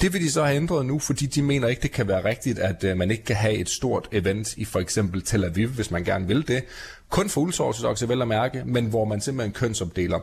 Det 0.02 0.14
vil 0.14 0.22
de 0.22 0.32
så 0.32 0.44
have 0.44 0.56
ændret 0.56 0.86
nu, 0.86 1.00
fordi 1.00 1.26
de 1.36 1.42
mener 1.42 1.68
ikke, 1.68 1.82
det 1.82 1.92
kan 1.92 2.08
være 2.08 2.26
rigtigt, 2.26 2.60
at 2.60 2.84
øh, 2.84 2.98
man 2.98 3.12
ikke 3.12 3.24
kan 3.24 3.36
have 3.36 3.54
et 3.54 3.70
stort 3.70 4.08
event 4.12 4.58
i 4.58 4.66
for 4.66 4.80
eksempel 4.80 5.22
Tel 5.22 5.44
Aviv, 5.44 5.68
hvis 5.68 5.92
man 5.92 6.04
gerne 6.04 6.28
vil 6.28 6.48
det. 6.48 6.64
Kun 7.10 7.30
for 7.30 7.42
ultraortodoxe 7.42 8.10
vel 8.10 8.22
at 8.22 8.28
mærke, 8.28 8.64
men 8.66 8.86
hvor 8.86 9.06
man 9.06 9.22
simpelthen 9.22 9.54
kønsopdeler. 9.54 10.20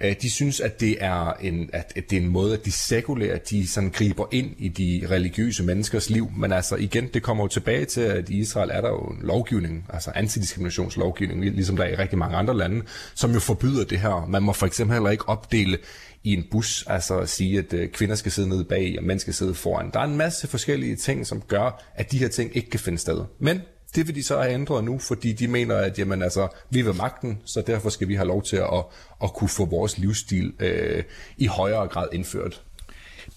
Øh, 0.00 0.14
de 0.22 0.30
synes, 0.30 0.60
at 0.60 0.80
det 0.80 0.96
er 1.00 1.32
en, 1.32 1.70
at 1.72 1.92
det 1.94 2.12
er 2.16 2.20
en 2.20 2.28
måde, 2.28 2.54
at 2.54 2.64
de 2.64 2.72
sekulære, 2.72 3.38
de 3.50 3.68
sådan 3.68 3.90
griber 3.90 4.26
ind 4.30 4.50
i 4.58 4.68
de 4.68 5.06
religiøse 5.10 5.62
menneskers 5.62 6.10
liv. 6.10 6.30
Men 6.36 6.52
altså 6.52 6.76
igen, 6.76 7.08
det 7.14 7.22
kommer 7.22 7.44
jo 7.44 7.48
tilbage 7.48 7.84
til, 7.84 8.00
at 8.00 8.28
i 8.28 8.38
Israel 8.38 8.70
er 8.72 8.80
der 8.80 8.88
jo 8.88 9.00
en 9.00 9.18
lovgivning, 9.22 9.86
altså 9.88 10.10
antidiskriminationslovgivning, 10.14 11.44
ligesom 11.44 11.76
der 11.76 11.84
er 11.84 11.88
i 11.88 11.94
rigtig 11.94 12.18
mange 12.18 12.36
andre 12.36 12.56
lande, 12.56 12.82
som 13.14 13.32
jo 13.32 13.40
forbyder 13.40 13.84
det 13.84 13.98
her. 13.98 14.26
Man 14.28 14.42
må 14.42 14.52
for 14.52 14.66
eksempel 14.66 14.94
heller 14.94 15.10
ikke 15.10 15.28
opdele 15.28 15.78
i 16.24 16.32
en 16.32 16.44
bus, 16.50 16.84
altså 16.86 17.18
at 17.18 17.28
sige, 17.28 17.58
at 17.58 17.72
øh, 17.72 17.88
kvinder 17.88 18.14
skal 18.14 18.32
sidde 18.32 18.48
nede 18.48 18.64
bag, 18.64 18.94
og 18.98 19.04
mænd 19.04 19.18
skal 19.18 19.34
sidde 19.34 19.54
foran. 19.54 19.90
Der 19.92 20.00
er 20.00 20.04
en 20.04 20.16
masse 20.16 20.48
forskellige 20.48 20.96
ting, 20.96 21.26
som 21.26 21.40
gør, 21.40 21.82
at 21.94 22.12
de 22.12 22.18
her 22.18 22.28
ting 22.28 22.56
ikke 22.56 22.70
kan 22.70 22.80
finde 22.80 22.98
sted. 22.98 23.24
Men 23.38 23.60
det 23.94 24.06
vil 24.06 24.14
de 24.14 24.22
så 24.22 24.40
have 24.40 24.54
ændret 24.54 24.84
nu, 24.84 24.98
fordi 24.98 25.32
de 25.32 25.48
mener, 25.48 25.76
at 25.76 25.98
jamen, 25.98 26.22
altså, 26.22 26.48
vi 26.70 26.82
vil 26.82 26.94
magten, 26.94 27.38
så 27.44 27.62
derfor 27.66 27.88
skal 27.88 28.08
vi 28.08 28.14
have 28.14 28.28
lov 28.28 28.42
til 28.42 28.56
at, 28.56 28.84
at 29.22 29.34
kunne 29.34 29.48
få 29.48 29.64
vores 29.64 29.98
livsstil 29.98 30.52
øh, 30.60 31.02
i 31.36 31.46
højere 31.46 31.88
grad 31.88 32.08
indført. 32.12 32.62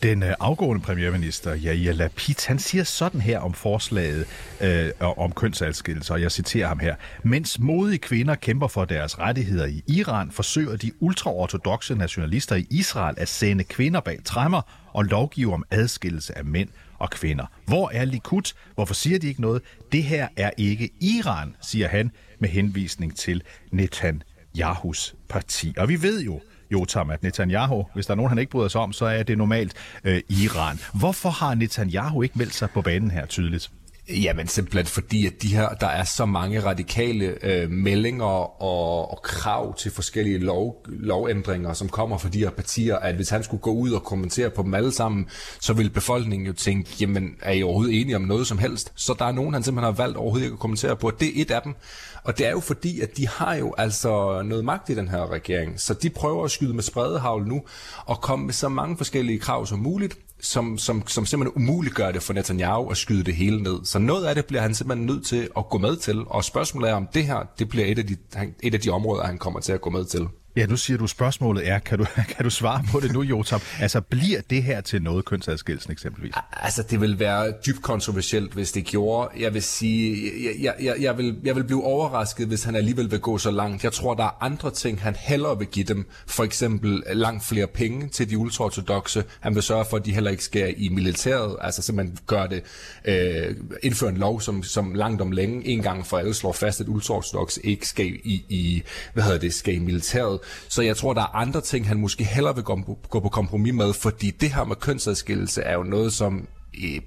Den 0.04 0.24
øh, 0.24 0.34
afgående 0.40 0.82
premierminister, 0.82 1.54
Jair 1.54 1.94
Lapid, 1.94 2.48
han 2.48 2.60
siger 2.60 2.84
sådan 2.84 3.22
her 3.22 3.40
om 3.40 3.54
forslaget 3.54 4.26
øh, 4.62 4.92
om 5.00 5.32
kønsadskillelse, 5.32 6.14
og 6.14 6.22
jeg 6.22 6.32
citerer 6.32 6.68
ham 6.68 6.80
her. 6.80 6.96
Mens 7.24 7.60
modige 7.60 7.98
kvinder 7.98 8.36
kæmper 8.36 8.68
for 8.68 8.86
deres 8.86 9.20
rettigheder 9.20 9.66
i 9.66 9.84
Iran, 9.88 10.32
forsøger 10.32 10.76
de 10.76 10.92
ultraortodoxe 11.00 11.96
nationalister 11.96 12.56
i 12.56 12.68
Israel 12.70 13.16
at 13.18 13.30
sende 13.30 13.64
kvinder 13.64 14.00
bag 14.00 14.20
træmmer 14.26 14.62
og 14.94 15.04
lovgive 15.04 15.54
om 15.54 15.64
adskillelse 15.72 16.38
af 16.38 16.46
mænd 16.46 16.70
og 17.00 17.10
kvinder. 17.10 17.46
Hvor 17.66 17.90
er 17.94 18.06
Likud? 18.06 18.54
Hvorfor 18.76 18.94
siger 18.94 19.20
de 19.20 19.28
ikke 19.28 19.42
noget? 19.42 19.62
Det 19.92 20.04
her 20.04 20.28
er 20.38 20.52
ikke 20.58 20.90
Iran, 21.02 21.56
siger 21.62 21.88
han 21.88 22.12
med 22.40 22.50
henvisning 22.50 23.18
til 23.18 23.44
Netanyahus 23.72 25.16
parti. 25.30 25.74
Og 25.78 25.90
vi 25.90 26.02
ved 26.02 26.24
jo, 26.24 26.42
Jotam, 26.74 27.10
at 27.10 27.24
Netanyahu, 27.24 27.86
hvis 27.94 28.06
der 28.06 28.12
er 28.12 28.16
nogen, 28.16 28.30
han 28.30 28.38
ikke 28.38 28.52
bryder 28.52 28.68
sig 28.68 28.82
om, 28.82 28.94
så 28.94 29.06
er 29.06 29.24
det 29.24 29.38
normalt 29.38 29.74
øh, 30.04 30.22
Iran. 30.30 30.80
Hvorfor 30.94 31.30
har 31.30 31.56
Netanyahu 31.56 32.22
ikke 32.22 32.38
meldt 32.38 32.54
sig 32.56 32.70
på 32.70 32.82
banen 32.82 33.12
her 33.12 33.26
tydeligt? 33.26 33.72
Jamen 34.10 34.48
simpelthen 34.48 34.86
fordi, 34.86 35.28
at 35.28 35.34
de 35.42 35.56
her, 35.56 35.70
der 35.70 35.88
er 35.88 36.04
så 36.04 36.26
mange 36.26 36.60
radikale 36.60 37.38
øh, 37.44 37.70
meldinger 37.70 38.26
og, 38.62 39.12
og 39.12 39.22
krav 39.24 39.76
til 39.78 39.92
forskellige 39.92 40.38
lov, 40.38 40.86
lovændringer, 40.86 41.74
som 41.74 41.90
kommer 41.90 42.18
fra 42.18 42.30
de 42.30 42.40
her 42.40 42.50
partier, 42.50 42.96
at 42.96 43.16
hvis 43.16 43.30
han 43.30 43.44
skulle 43.44 43.62
gå 43.62 43.72
ud 43.72 43.92
og 43.92 44.04
kommentere 44.04 44.50
på 44.50 44.64
dem 44.64 44.74
alle 44.74 44.92
sammen, 44.92 45.30
så 45.60 45.74
ville 45.74 45.90
befolkningen 45.90 46.48
jo 46.48 46.54
tænke, 46.54 46.90
jamen 47.02 47.36
er 47.42 47.52
I 47.52 47.64
overhovedet 47.64 48.02
enige 48.02 48.16
om 48.16 48.22
noget 48.22 48.48
som 48.48 48.58
helst? 48.58 48.92
Så 48.96 49.16
der 49.20 49.26
er 49.26 49.32
nogen, 49.32 49.54
han 49.54 49.64
simpelthen 49.64 49.96
har 49.96 50.04
valgt 50.04 50.18
overhovedet 50.18 50.46
ikke 50.46 50.54
at 50.54 50.60
kommentere 50.60 50.96
på, 50.96 51.12
det 51.12 51.28
er 51.28 51.42
et 51.42 51.52
af 51.52 51.62
dem. 51.62 51.76
Og 52.24 52.38
det 52.38 52.48
er 52.48 52.52
jo 52.52 52.60
fordi, 52.60 53.02
at 53.02 53.18
de 53.18 53.28
har 53.28 53.56
jo 53.56 53.74
altså 53.78 54.42
noget 54.46 54.66
magt 54.66 54.90
i 54.90 54.96
den 54.96 55.08
her 55.08 55.32
regering, 55.32 55.80
så 55.80 55.94
de 55.94 56.10
prøver 56.10 56.46
at 56.46 56.52
skyde 56.52 56.74
med 56.74 56.84
spredehavl 56.84 57.48
nu 57.48 57.62
og 58.06 58.22
komme 58.22 58.46
med 58.46 58.54
så 58.54 58.70
mange 58.70 58.98
forskellige 58.98 59.40
krav 59.40 59.66
som 59.66 59.80
muligt, 59.80 60.18
som, 60.44 60.78
som, 60.78 61.08
som 61.08 61.26
simpelthen 61.26 61.64
umuliggør 61.64 62.12
det 62.12 62.24
for 62.24 62.34
Netanyahu 62.34 62.90
at 62.90 62.98
skyde 62.98 63.24
det 63.24 63.36
hele 63.36 63.64
ned. 63.64 63.86
Så 63.86 64.00
noget 64.00 64.26
af 64.26 64.36
det 64.36 64.46
bliver 64.46 64.62
han 64.62 64.76
simpelthen 64.76 65.06
nødt 65.06 65.26
til 65.26 65.50
at 65.58 65.70
gå 65.70 65.78
med 65.78 65.96
til, 65.98 66.24
og 66.28 66.44
spørgsmålet 66.44 66.90
er, 66.90 66.94
om 66.94 67.08
det 67.14 67.26
her 67.26 67.40
det 67.60 67.70
bliver 67.70 67.86
et 67.86 68.00
af 68.00 68.08
de, 68.08 68.18
et 68.64 68.74
af 68.74 68.80
de 68.80 68.90
områder, 68.90 69.24
han 69.24 69.38
kommer 69.38 69.60
til 69.60 69.72
at 69.72 69.82
gå 69.82 69.90
med 69.90 70.06
til. 70.06 70.28
Ja, 70.56 70.66
nu 70.66 70.78
siger 70.78 70.98
du, 70.98 71.08
spørgsmålet 71.08 71.68
er, 71.68 71.80
kan 71.80 71.98
du, 71.98 72.06
kan 72.36 72.44
du 72.44 72.50
svare 72.50 72.84
på 72.92 73.00
det 73.00 73.12
nu, 73.12 73.22
Jotam? 73.22 73.62
Altså, 73.80 74.02
bliver 74.02 74.42
det 74.50 74.64
her 74.64 74.82
til 74.82 75.02
noget 75.02 75.26
kønsadskillelsen 75.26 75.92
eksempelvis? 75.92 76.34
Altså, 76.52 76.84
det 76.84 77.02
vil 77.02 77.20
være 77.20 77.54
dybt 77.66 77.82
kontroversielt, 77.82 78.54
hvis 78.54 78.72
det 78.72 78.86
gjorde. 78.86 79.30
Jeg 79.40 79.54
vil 79.54 79.64
sige, 79.64 80.32
jeg, 80.62 80.74
jeg, 80.82 80.96
jeg, 81.00 81.18
vil, 81.18 81.36
jeg 81.44 81.56
vil 81.56 81.64
blive 81.64 81.84
overrasket, 81.84 82.48
hvis 82.48 82.64
han 82.64 82.76
alligevel 82.76 83.12
vil 83.12 83.20
gå 83.20 83.38
så 83.38 83.52
langt. 83.52 83.84
Jeg 83.84 83.92
tror, 83.92 84.14
der 84.14 84.24
er 84.24 84.44
andre 84.44 84.72
ting, 84.72 85.02
han 85.02 85.16
hellere 85.16 85.58
vil 85.58 85.68
give 85.68 85.86
dem. 85.86 86.06
For 86.28 86.44
eksempel 86.44 87.04
øh, 87.10 87.16
langt 87.18 87.46
flere 87.46 87.68
penge 87.68 88.10
til 88.10 88.30
de 88.30 88.38
ultraortodoxe. 88.38 89.24
Han 89.40 89.56
vil 89.56 89.64
sørge 89.64 89.86
for, 89.90 89.98
at 89.98 90.06
de 90.06 90.14
heller 90.14 90.32
ikke 90.32 90.44
skal 90.44 90.74
i 90.78 90.90
militæret. 90.90 91.56
Altså 91.62 91.82
simpelthen 91.82 92.18
gør 92.28 92.48
det, 92.48 92.64
øh, 93.06 93.56
indføre 93.84 94.10
en 94.10 94.18
lov, 94.18 94.42
som, 94.42 94.64
som 94.64 94.94
langt 94.96 95.22
om 95.22 95.32
længe 95.32 95.68
en 95.68 95.82
gang 95.82 96.08
for 96.08 96.18
alle 96.18 96.34
slår 96.34 96.52
fast, 96.52 96.82
at 96.82 96.88
ultraortodoxe 96.88 97.66
ikke 97.66 97.88
skal 97.88 98.06
i, 98.06 98.46
i, 98.50 98.84
hvad 99.14 99.24
hedder 99.24 99.40
det, 99.40 99.54
skal 99.54 99.74
i 99.74 99.80
militæret. 99.80 100.40
Så 100.70 100.82
jeg 100.82 100.98
tror, 100.98 101.14
der 101.14 101.22
er 101.22 101.36
andre 101.36 101.62
ting, 101.62 101.88
han 101.88 101.98
måske 101.98 102.24
hellere 102.24 102.56
vil 102.56 102.64
gå, 102.64 102.98
gå 103.10 103.20
på 103.20 103.30
kompromis 103.30 103.74
med, 103.74 103.94
fordi 103.94 104.32
det 104.32 104.54
her 104.54 104.64
med 104.64 104.76
kønsadskillelse 104.76 105.62
er 105.62 105.74
jo 105.74 105.84
noget, 105.84 106.14
som 106.14 106.48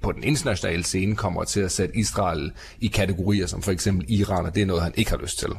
på 0.01 0.11
den 0.11 0.23
internationale 0.23 0.83
scene 0.83 1.15
kommer 1.15 1.43
til 1.43 1.59
at 1.59 1.71
sætte 1.71 1.97
Israel 1.97 2.51
i 2.79 2.87
kategorier 2.87 3.47
som 3.47 3.61
for 3.61 3.71
eksempel 3.71 4.05
Iran, 4.09 4.45
og 4.45 4.55
det 4.55 4.61
er 4.61 4.65
noget, 4.65 4.83
han 4.83 4.93
ikke 4.95 5.11
har 5.11 5.17
lyst 5.17 5.39
til. 5.39 5.49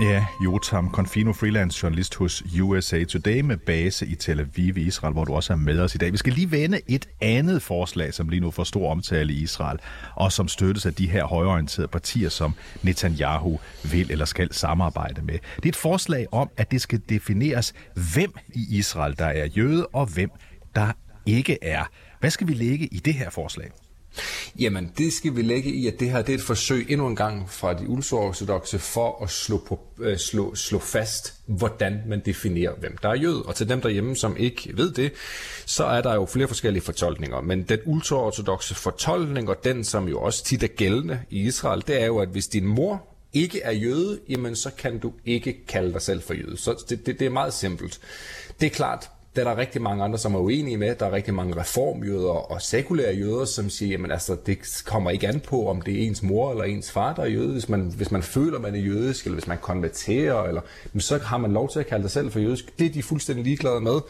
Ja, 0.00 0.26
Jotam 0.44 0.90
Confino, 0.90 1.32
freelance 1.32 1.80
journalist 1.82 2.14
hos 2.14 2.42
USA 2.60 3.04
Today 3.04 3.40
med 3.40 3.56
base 3.56 4.06
i 4.06 4.14
Tel 4.14 4.40
Aviv 4.40 4.76
i 4.76 4.82
Israel, 4.82 5.12
hvor 5.12 5.24
du 5.24 5.34
også 5.34 5.52
er 5.52 5.56
med 5.56 5.80
os 5.80 5.94
i 5.94 5.98
dag. 5.98 6.12
Vi 6.12 6.16
skal 6.16 6.32
lige 6.32 6.50
vende 6.50 6.80
et 6.86 7.08
andet 7.20 7.62
forslag, 7.62 8.14
som 8.14 8.28
lige 8.28 8.40
nu 8.40 8.50
får 8.50 8.64
stor 8.64 8.90
omtale 8.90 9.32
i 9.32 9.36
Israel, 9.42 9.78
og 10.16 10.32
som 10.32 10.48
støttes 10.48 10.86
af 10.86 10.94
de 10.94 11.10
her 11.10 11.24
højorienterede 11.24 11.88
partier, 11.88 12.28
som 12.28 12.54
Netanyahu 12.82 13.60
vil 13.92 14.10
eller 14.10 14.24
skal 14.24 14.52
samarbejde 14.52 15.22
med. 15.22 15.38
Det 15.56 15.64
er 15.64 15.68
et 15.68 15.76
forslag 15.76 16.26
om, 16.32 16.50
at 16.56 16.70
det 16.70 16.80
skal 16.80 17.00
defineres, 17.08 17.74
hvem 18.14 18.32
i 18.54 18.66
Israel, 18.78 19.18
der 19.18 19.26
er 19.26 19.46
jøde, 19.46 19.86
og 19.86 20.06
hvem 20.06 20.30
der 20.74 20.92
ikke 21.26 21.58
er. 21.62 21.84
Hvad 22.20 22.30
skal 22.30 22.48
vi 22.48 22.54
lægge 22.54 22.86
i 22.86 22.98
det 22.98 23.14
her 23.14 23.30
forslag? 23.30 23.70
Jamen, 24.58 24.92
det 24.98 25.12
skal 25.12 25.36
vi 25.36 25.42
lægge 25.42 25.70
i, 25.70 25.86
at 25.86 26.00
det 26.00 26.10
her 26.10 26.22
det 26.22 26.32
er 26.32 26.38
et 26.38 26.44
forsøg 26.44 26.86
endnu 26.88 27.06
en 27.06 27.16
gang 27.16 27.50
fra 27.50 27.74
de 27.74 27.88
ultraortodoxe 27.88 28.78
for 28.78 29.22
at 29.22 29.30
slå, 29.30 29.58
på, 29.66 29.80
øh, 29.98 30.18
slå, 30.18 30.54
slå 30.54 30.78
fast, 30.78 31.34
hvordan 31.46 32.02
man 32.06 32.22
definerer, 32.24 32.74
hvem 32.74 32.96
der 33.02 33.08
er 33.08 33.14
jød. 33.14 33.46
Og 33.46 33.54
til 33.54 33.68
dem 33.68 33.80
derhjemme, 33.80 34.16
som 34.16 34.36
ikke 34.36 34.76
ved 34.76 34.92
det, 34.92 35.12
så 35.66 35.84
er 35.84 36.00
der 36.00 36.14
jo 36.14 36.26
flere 36.26 36.48
forskellige 36.48 36.82
fortolkninger. 36.82 37.40
Men 37.40 37.62
den 37.62 37.78
ultraortodoxe 37.84 38.74
fortolkning, 38.74 39.48
og 39.48 39.64
den 39.64 39.84
som 39.84 40.08
jo 40.08 40.20
også 40.20 40.44
tit 40.44 40.62
er 40.62 40.68
gældende 40.68 41.20
i 41.30 41.46
Israel, 41.46 41.84
det 41.86 42.02
er 42.02 42.06
jo, 42.06 42.18
at 42.18 42.28
hvis 42.28 42.46
din 42.46 42.66
mor 42.66 43.02
ikke 43.32 43.60
er 43.62 43.72
jøde, 43.72 44.20
jamen 44.28 44.56
så 44.56 44.70
kan 44.78 44.98
du 44.98 45.12
ikke 45.26 45.66
kalde 45.66 45.92
dig 45.92 46.02
selv 46.02 46.22
for 46.22 46.34
jøde. 46.34 46.56
Så 46.56 46.84
det, 46.88 47.06
det, 47.06 47.18
det 47.18 47.26
er 47.26 47.30
meget 47.30 47.54
simpelt. 47.54 48.00
Det 48.60 48.66
er 48.66 48.70
klart, 48.70 49.10
der 49.36 49.40
er 49.40 49.44
der 49.44 49.56
rigtig 49.56 49.82
mange 49.82 50.04
andre, 50.04 50.18
som 50.18 50.34
er 50.34 50.38
uenige 50.38 50.76
med. 50.76 50.94
Der 50.94 51.06
er 51.06 51.12
rigtig 51.12 51.34
mange 51.34 51.60
reformjøder 51.60 52.52
og 52.52 52.62
sekulære 52.62 53.14
jøder, 53.14 53.44
som 53.44 53.70
siger, 53.70 53.90
jamen 53.90 54.10
altså, 54.10 54.36
det 54.46 54.82
kommer 54.86 55.10
ikke 55.10 55.28
an 55.28 55.40
på, 55.40 55.68
om 55.68 55.82
det 55.82 55.94
er 55.94 56.06
ens 56.06 56.22
mor 56.22 56.50
eller 56.50 56.64
ens 56.64 56.90
far, 56.90 57.14
der 57.14 57.22
er 57.22 57.26
jøde. 57.26 57.52
Hvis 57.52 57.68
man, 57.68 57.92
hvis 57.96 58.10
man 58.10 58.22
føler, 58.22 58.58
man 58.58 58.74
er 58.74 58.78
jødisk, 58.78 59.24
eller 59.24 59.36
hvis 59.36 59.46
man 59.46 59.58
konverterer, 59.58 60.42
eller, 60.42 60.60
så 60.98 61.18
har 61.18 61.38
man 61.38 61.52
lov 61.52 61.70
til 61.70 61.80
at 61.80 61.86
kalde 61.86 62.02
sig 62.02 62.10
selv 62.10 62.32
for 62.32 62.38
jødisk. 62.38 62.78
Det 62.78 62.86
er 62.86 62.90
de 62.90 63.02
fuldstændig 63.02 63.44
ligeglade 63.44 63.80
med, 63.80 64.00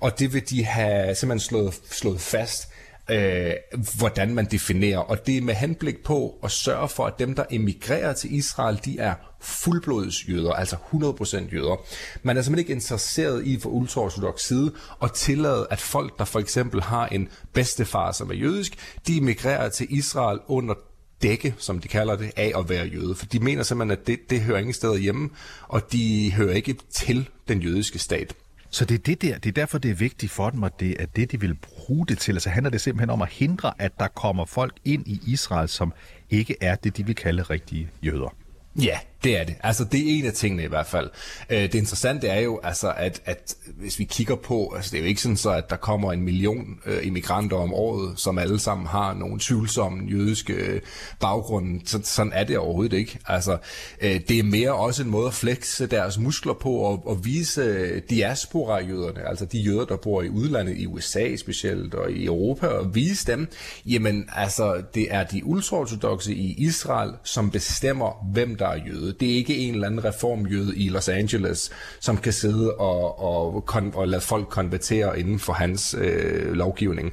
og 0.00 0.18
det 0.18 0.34
vil 0.34 0.50
de 0.50 0.64
have 0.64 1.14
simpelthen 1.14 1.48
slået, 1.48 1.80
slået 1.90 2.20
fast 2.20 2.68
øh, 3.10 3.52
hvordan 3.98 4.34
man 4.34 4.44
definerer. 4.44 4.98
Og 4.98 5.26
det 5.26 5.36
er 5.36 5.42
med 5.42 5.54
henblik 5.54 6.04
på 6.04 6.38
at 6.44 6.50
sørge 6.50 6.88
for, 6.88 7.06
at 7.06 7.18
dem, 7.18 7.34
der 7.34 7.44
emigrerer 7.50 8.12
til 8.12 8.34
Israel, 8.34 8.80
de 8.84 8.98
er 8.98 9.14
fuldblods 9.40 10.28
jøder, 10.28 10.52
altså 10.52 10.76
100% 10.76 11.54
jøder. 11.54 11.86
Man 12.22 12.36
er 12.36 12.42
simpelthen 12.42 12.58
ikke 12.58 12.72
interesseret 12.72 13.46
i 13.46 13.60
for 13.60 13.70
ultraortodox 13.70 14.40
side 14.40 14.72
at 15.02 15.12
tillade, 15.12 15.66
at 15.70 15.80
folk, 15.80 16.18
der 16.18 16.24
for 16.24 16.40
eksempel 16.40 16.82
har 16.82 17.06
en 17.06 17.28
bedstefar, 17.52 18.12
som 18.12 18.30
er 18.30 18.34
jødisk, 18.34 18.98
de 19.06 19.16
emigrerer 19.16 19.68
til 19.68 19.86
Israel 19.90 20.38
under 20.46 20.74
dække, 21.22 21.54
som 21.58 21.78
de 21.78 21.88
kalder 21.88 22.16
det, 22.16 22.32
af 22.36 22.52
at 22.58 22.68
være 22.68 22.86
jøde. 22.86 23.14
For 23.14 23.26
de 23.26 23.40
mener 23.40 23.62
simpelthen, 23.62 24.00
at 24.00 24.06
det, 24.06 24.30
det 24.30 24.40
hører 24.40 24.58
ingen 24.58 24.74
steder 24.74 24.96
hjemme, 24.96 25.30
og 25.68 25.92
de 25.92 26.32
hører 26.36 26.52
ikke 26.52 26.76
til 26.92 27.28
den 27.48 27.62
jødiske 27.62 27.98
stat. 27.98 28.34
Så 28.70 28.84
det 28.84 28.94
er 28.94 28.98
det 28.98 29.22
der, 29.22 29.38
det 29.38 29.48
er 29.48 29.52
derfor, 29.52 29.78
det 29.78 29.90
er 29.90 29.94
vigtigt 29.94 30.32
for 30.32 30.50
dem, 30.50 30.64
at 30.64 30.80
det 30.80 31.02
er 31.02 31.06
det, 31.06 31.32
de 31.32 31.40
vil 31.40 31.54
bruge 31.54 32.06
det 32.06 32.18
til. 32.18 32.32
Altså 32.32 32.50
handler 32.50 32.70
det 32.70 32.80
simpelthen 32.80 33.10
om 33.10 33.22
at 33.22 33.28
hindre, 33.28 33.72
at 33.78 33.92
der 33.98 34.08
kommer 34.08 34.44
folk 34.44 34.74
ind 34.84 35.08
i 35.08 35.20
Israel, 35.26 35.68
som 35.68 35.92
ikke 36.30 36.56
er 36.60 36.74
det, 36.74 36.96
de 36.96 37.06
vil 37.06 37.14
kalde 37.14 37.42
rigtige 37.42 37.88
jøder. 38.02 38.34
Ja, 38.82 38.98
det 39.24 39.40
er 39.40 39.44
det. 39.44 39.54
Altså, 39.62 39.84
det 39.84 40.00
er 40.00 40.18
en 40.18 40.26
af 40.26 40.32
tingene 40.32 40.62
i 40.62 40.66
hvert 40.66 40.86
fald. 40.86 41.10
Øh, 41.50 41.62
det 41.62 41.74
interessante 41.74 42.28
er 42.28 42.40
jo, 42.40 42.60
altså, 42.62 42.92
at, 42.96 43.22
at 43.24 43.56
hvis 43.66 43.98
vi 43.98 44.04
kigger 44.04 44.34
på, 44.34 44.72
altså, 44.76 44.90
det 44.90 44.98
er 44.98 45.02
jo 45.02 45.08
ikke 45.08 45.20
sådan 45.20 45.36
så, 45.36 45.50
at 45.50 45.70
der 45.70 45.76
kommer 45.76 46.12
en 46.12 46.22
million 46.22 46.78
øh, 46.86 47.06
immigranter 47.06 47.56
om 47.56 47.74
året, 47.74 48.20
som 48.20 48.38
alle 48.38 48.58
sammen 48.58 48.86
har 48.86 49.14
nogle 49.14 49.40
tvivlsomme 49.40 50.10
jødiske 50.10 50.52
øh, 50.52 50.80
baggrunde. 51.20 51.80
Så, 51.86 52.00
sådan 52.04 52.32
er 52.32 52.44
det 52.44 52.58
overhovedet 52.58 52.96
ikke. 52.96 53.18
Altså, 53.26 53.58
øh, 54.00 54.20
det 54.28 54.38
er 54.38 54.42
mere 54.42 54.72
også 54.72 55.02
en 55.02 55.10
måde 55.10 55.26
at 55.26 55.34
flexe 55.34 55.86
deres 55.86 56.18
muskler 56.18 56.54
på 56.54 56.70
og, 56.70 57.06
og 57.06 57.24
vise 57.24 58.00
diaspora-jøderne, 58.00 59.28
altså 59.28 59.44
de 59.44 59.58
jøder, 59.58 59.84
der 59.84 59.96
bor 59.96 60.22
i 60.22 60.28
udlandet, 60.28 60.76
i 60.76 60.86
USA 60.86 61.36
specielt, 61.36 61.94
og 61.94 62.10
i 62.10 62.24
Europa, 62.24 62.66
og 62.66 62.94
vise 62.94 63.26
dem, 63.26 63.48
jamen, 63.86 64.28
altså, 64.36 64.82
det 64.94 65.14
er 65.14 65.24
de 65.24 65.44
ultraortodoxe 65.44 66.34
i 66.34 66.54
Israel, 66.58 67.12
som 67.24 67.50
bestemmer, 67.50 68.30
hvem 68.32 68.56
der 68.56 68.68
er 68.68 68.86
jøde 68.86 69.09
jøde. 69.10 69.16
Det 69.20 69.32
er 69.32 69.36
ikke 69.36 69.56
en 69.56 69.74
eller 69.74 69.86
anden 69.86 70.04
reformjøde 70.04 70.76
i 70.76 70.88
Los 70.88 71.08
Angeles, 71.08 71.70
som 72.00 72.16
kan 72.16 72.32
sidde 72.32 72.74
og, 72.74 73.20
og, 73.20 73.64
kon- 73.70 73.96
og 73.96 74.08
lade 74.08 74.22
folk 74.22 74.48
konvertere 74.48 75.18
inden 75.20 75.38
for 75.38 75.52
hans 75.52 75.94
øh, 75.98 76.52
lovgivning. 76.52 77.12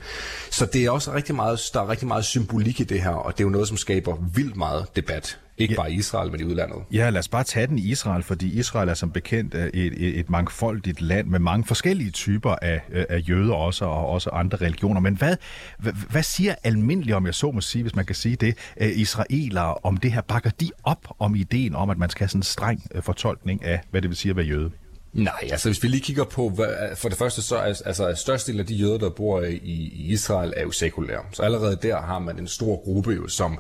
Så 0.52 0.66
det 0.66 0.86
er 0.86 0.92
også 0.92 1.14
rigtig 1.14 1.36
meget, 1.36 1.60
der 1.74 1.82
er 1.82 1.90
rigtig 1.90 2.08
meget 2.08 2.26
symbolik 2.26 2.80
i 2.80 2.84
det 2.84 3.02
her, 3.02 3.10
og 3.12 3.38
det 3.38 3.44
er 3.44 3.46
jo 3.46 3.50
noget, 3.52 3.68
som 3.68 3.78
skaber 3.78 4.18
vildt 4.36 4.56
meget 4.56 4.86
debat. 4.96 5.40
Ikke 5.58 5.74
ja. 5.74 5.80
bare 5.80 5.92
i 5.92 5.96
Israel, 5.96 6.32
men 6.32 6.40
i 6.40 6.44
udlandet. 6.44 6.78
Ja, 6.92 7.10
lad 7.10 7.20
os 7.20 7.28
bare 7.28 7.44
tage 7.44 7.68
den 7.68 7.80
i 7.80 7.82
Israel, 7.82 8.24
fordi 8.24 8.60
Israel 8.60 8.90
er 8.90 8.94
som 8.94 9.12
bekendt 9.12 9.56
et, 9.56 9.72
et, 9.74 10.20
et 10.20 10.30
mangfoldigt 10.30 11.02
land 11.02 11.28
med 11.28 11.40
mange 11.40 11.66
forskellige 11.66 12.12
typer 12.12 12.56
af, 12.62 12.82
af 13.10 13.30
jøder 13.30 13.54
også, 13.54 13.86
og 13.86 14.08
også 14.08 14.30
andre 14.30 14.58
religioner. 14.58 15.02
Men 15.02 15.18
hvad, 15.18 15.36
hvad, 15.80 15.94
hvad 15.94 16.24
siger 16.24 16.56
almindeligt, 16.64 17.16
om 17.16 17.26
jeg 17.26 17.36
så 17.36 17.52
må 17.52 17.62
sige, 17.62 17.82
hvis 17.82 17.96
man 17.96 18.06
kan 18.06 18.16
sige 18.16 18.36
det, 18.36 18.58
israelere 18.78 19.76
om 19.84 19.98
det 19.98 20.12
her? 20.12 20.22
Bakker 20.22 20.50
de 20.50 20.72
op 20.84 21.16
om 21.20 21.36
ideen 21.36 21.76
om, 21.76 21.90
at 21.90 21.98
man 21.98 22.10
skal 22.10 22.24
have 22.24 22.30
sådan 22.30 22.40
en 22.40 22.44
streng 22.44 22.84
øh, 22.96 23.04
fortolkning 23.04 23.66
af, 23.66 23.82
hvad 23.92 24.02
det 24.02 24.10
vil 24.10 24.18
sige 24.18 24.30
at 24.30 24.36
være 24.36 24.46
jøde? 24.46 24.72
Nej, 25.18 25.48
altså 25.52 25.70
hvis 25.70 25.84
vi 25.84 25.88
lige 25.88 26.02
kigger 26.02 26.24
på, 26.24 26.50
hvad, 26.50 26.96
for 26.96 27.10
det 27.10 27.18
første 27.18 27.42
så 27.42 27.56
er 27.56 27.74
altså, 27.86 28.14
størstedelen 28.16 28.60
af 28.60 28.66
de 28.66 28.76
jøder, 28.76 28.98
der 28.98 29.10
bor 29.10 29.42
i, 29.42 29.56
i 29.64 30.12
Israel, 30.12 30.54
er 30.56 30.64
jo 30.64 30.72
sekulære. 30.72 31.20
Så 31.32 31.42
allerede 31.42 31.78
der 31.82 32.02
har 32.02 32.20
man 32.20 32.40
en 32.40 32.48
stor 32.48 32.84
gruppe, 32.84 33.12
jo, 33.12 33.28
som 33.28 33.58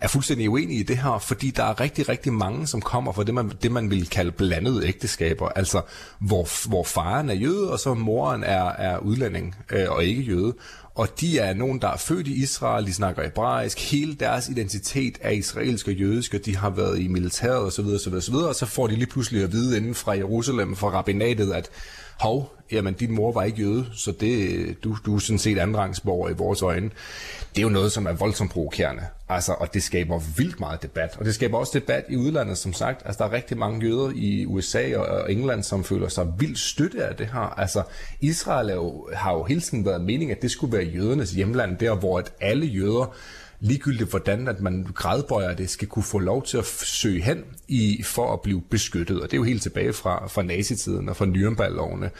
er 0.00 0.08
fuldstændig 0.08 0.50
uenige 0.50 0.80
i 0.80 0.82
det 0.82 0.98
her, 0.98 1.18
fordi 1.18 1.50
der 1.50 1.64
er 1.64 1.80
rigtig, 1.80 2.08
rigtig 2.08 2.32
mange, 2.32 2.66
som 2.66 2.80
kommer 2.80 3.12
fra 3.12 3.24
det, 3.24 3.34
man, 3.34 3.52
det, 3.62 3.72
man 3.72 3.90
vil 3.90 4.08
kalde 4.08 4.32
blandede 4.32 4.86
ægteskaber. 4.86 5.48
Altså, 5.48 5.82
hvor, 6.20 6.68
hvor 6.68 6.84
faren 6.84 7.30
er 7.30 7.34
jøde, 7.34 7.72
og 7.72 7.78
så 7.78 7.94
moren 7.94 8.44
er, 8.44 8.64
er 8.64 8.98
udlænding 8.98 9.56
øh, 9.72 9.90
og 9.90 10.04
ikke 10.04 10.22
jøde 10.22 10.54
og 10.94 11.20
de 11.20 11.38
er 11.38 11.54
nogen, 11.54 11.80
der 11.80 11.88
er 11.88 11.96
født 11.96 12.26
i 12.26 12.42
Israel, 12.42 12.86
de 12.86 12.92
snakker 12.92 13.22
hebraisk, 13.22 13.90
hele 13.90 14.14
deres 14.14 14.48
identitet 14.48 15.18
er 15.20 15.30
israelsk 15.30 15.88
og 15.88 15.94
jødisk, 15.94 16.34
og 16.34 16.40
de 16.44 16.56
har 16.56 16.70
været 16.70 16.98
i 16.98 17.08
militæret 17.08 17.58
osv. 17.58 17.84
osv., 17.84 18.14
osv., 18.14 18.34
og 18.34 18.54
så 18.54 18.66
får 18.66 18.86
de 18.86 18.94
lige 18.94 19.06
pludselig 19.06 19.42
at 19.42 19.52
vide 19.52 19.76
inden 19.76 19.94
fra 19.94 20.12
Jerusalem, 20.12 20.76
fra 20.76 20.88
rabbinatet, 20.88 21.52
at 21.52 21.70
hov, 22.20 22.52
jamen 22.72 22.94
din 22.94 23.12
mor 23.12 23.32
var 23.32 23.42
ikke 23.42 23.62
jøde, 23.62 23.86
så 23.92 24.12
det, 24.12 24.84
du, 24.84 24.96
du 25.06 25.14
er 25.14 25.18
sådan 25.18 25.38
set 25.38 25.58
andenrangsborger 25.58 26.30
i 26.30 26.32
vores 26.32 26.62
øjne. 26.62 26.90
Det 27.54 27.58
er 27.58 27.62
jo 27.62 27.68
noget, 27.68 27.92
som 27.92 28.06
er 28.06 28.12
voldsomt 28.12 28.50
provokerende. 28.50 29.02
Altså, 29.28 29.52
og 29.52 29.74
det 29.74 29.82
skaber 29.82 30.18
vildt 30.36 30.60
meget 30.60 30.82
debat. 30.82 31.16
Og 31.18 31.24
det 31.24 31.34
skaber 31.34 31.58
også 31.58 31.72
debat 31.74 32.04
i 32.08 32.16
udlandet, 32.16 32.58
som 32.58 32.72
sagt. 32.72 33.02
Altså, 33.04 33.24
der 33.24 33.30
er 33.30 33.34
rigtig 33.34 33.58
mange 33.58 33.86
jøder 33.86 34.10
i 34.14 34.46
USA 34.46 34.96
og 34.96 35.32
England, 35.32 35.62
som 35.62 35.84
føler 35.84 36.08
sig 36.08 36.26
vildt 36.38 36.58
støtte 36.58 37.04
af 37.04 37.16
det 37.16 37.26
her. 37.26 37.58
Altså, 37.60 37.82
Israel 38.20 38.70
er 38.70 38.74
jo, 38.74 39.08
har 39.14 39.32
jo 39.32 39.44
hele 39.44 39.60
tiden 39.60 39.84
været 39.84 40.00
mening, 40.00 40.30
at 40.30 40.42
det 40.42 40.50
skulle 40.50 40.76
være 40.78 40.86
jødernes 40.86 41.30
hjemland, 41.30 41.78
der 41.78 41.94
hvor 41.94 42.18
at 42.18 42.32
alle 42.40 42.66
jøder 42.66 43.14
ligegyldigt 43.60 44.10
hvordan 44.10 44.48
at 44.48 44.60
man 44.60 44.86
gradbøjer 44.94 45.54
det, 45.54 45.70
skal 45.70 45.88
kunne 45.88 46.02
få 46.02 46.18
lov 46.18 46.44
til 46.44 46.58
at 46.58 46.66
søge 46.66 47.22
hen 47.22 47.44
i, 47.68 48.02
for 48.02 48.32
at 48.32 48.40
blive 48.40 48.62
beskyttet. 48.70 49.20
Og 49.20 49.22
det 49.22 49.32
er 49.32 49.36
jo 49.38 49.44
helt 49.44 49.62
tilbage 49.62 49.92
fra, 49.92 50.26
fra 50.28 50.42
nazitiden 50.42 51.08
og 51.08 51.16
fra 51.16 51.24
Nürnberg-lovene. 51.24 52.10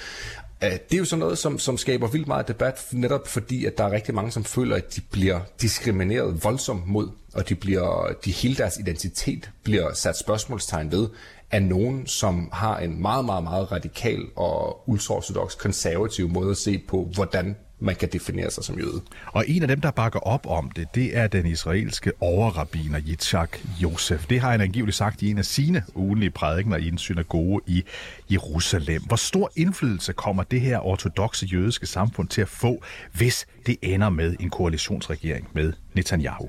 Øh, 0.64 0.73
det 0.73 0.94
er 0.94 0.99
jo 0.99 1.04
sådan 1.04 1.20
noget, 1.20 1.38
som, 1.38 1.59
som 1.59 1.76
skaber 1.76 2.09
vildt 2.09 2.26
meget 2.28 2.49
debat, 2.49 2.87
netop 2.92 3.28
fordi, 3.28 3.64
at 3.64 3.78
der 3.78 3.85
er 3.85 3.90
rigtig 3.90 4.14
mange, 4.14 4.30
som 4.30 4.44
føler, 4.44 4.76
at 4.76 4.97
de 4.97 5.00
bliver 5.00 5.40
diskrimineret 5.61 6.44
voldsomt 6.44 6.87
mod, 6.87 7.09
og 7.35 7.49
de 7.49 7.54
bliver, 7.54 8.12
de 8.25 8.30
hele 8.30 8.56
deres 8.56 8.76
identitet 8.76 9.50
bliver 9.62 9.92
sat 9.92 10.18
spørgsmålstegn 10.18 10.92
ved 10.92 11.09
af 11.50 11.62
nogen, 11.62 12.06
som 12.06 12.49
har 12.52 12.78
en 12.78 13.02
meget, 13.02 13.25
meget, 13.25 13.44
meget 13.44 13.73
radikal 13.73 14.20
og 14.37 14.88
ultraortodox 14.88 15.56
konservativ 15.56 16.28
måde 16.28 16.50
at 16.50 16.56
se 16.56 16.78
på, 16.88 17.11
hvordan 17.14 17.56
man 17.80 17.96
kan 17.96 18.08
definere 18.12 18.50
sig 18.50 18.64
som 18.64 18.78
jøde. 18.78 19.00
Og 19.26 19.44
en 19.49 19.62
af 19.62 19.68
dem, 19.68 19.80
der 19.80 19.90
bakker 19.90 20.18
op 20.18 20.46
om 20.46 20.70
det, 20.70 20.94
det 20.94 21.16
er 21.16 21.26
den 21.26 21.46
israelske 21.46 22.12
overrabiner 22.20 23.00
Yitzhak 23.08 23.58
Josef. 23.82 24.26
Det 24.26 24.40
har 24.40 24.50
han 24.50 24.60
angiveligt 24.60 24.96
sagt 24.96 25.22
i 25.22 25.30
en 25.30 25.38
af 25.38 25.44
sine 25.44 25.82
ugenlige 25.94 26.30
prædikener 26.30 26.76
i 26.76 26.88
en 26.88 26.99
synagoge 26.99 27.60
i 27.66 27.84
Jerusalem. 28.30 29.02
Hvor 29.02 29.16
stor 29.16 29.52
indflydelse 29.56 30.12
kommer 30.12 30.42
det 30.42 30.60
her 30.60 30.87
ortodoxe 30.87 31.46
jødiske 31.46 31.87
samfund 31.87 32.28
til 32.28 32.40
at 32.40 32.49
få, 32.49 32.82
hvis 33.12 33.46
det 33.66 33.76
ender 33.82 34.08
med 34.08 34.37
en 34.40 34.50
koalitionsregering 34.50 35.49
med 35.52 35.72
Netanyahu? 35.94 36.49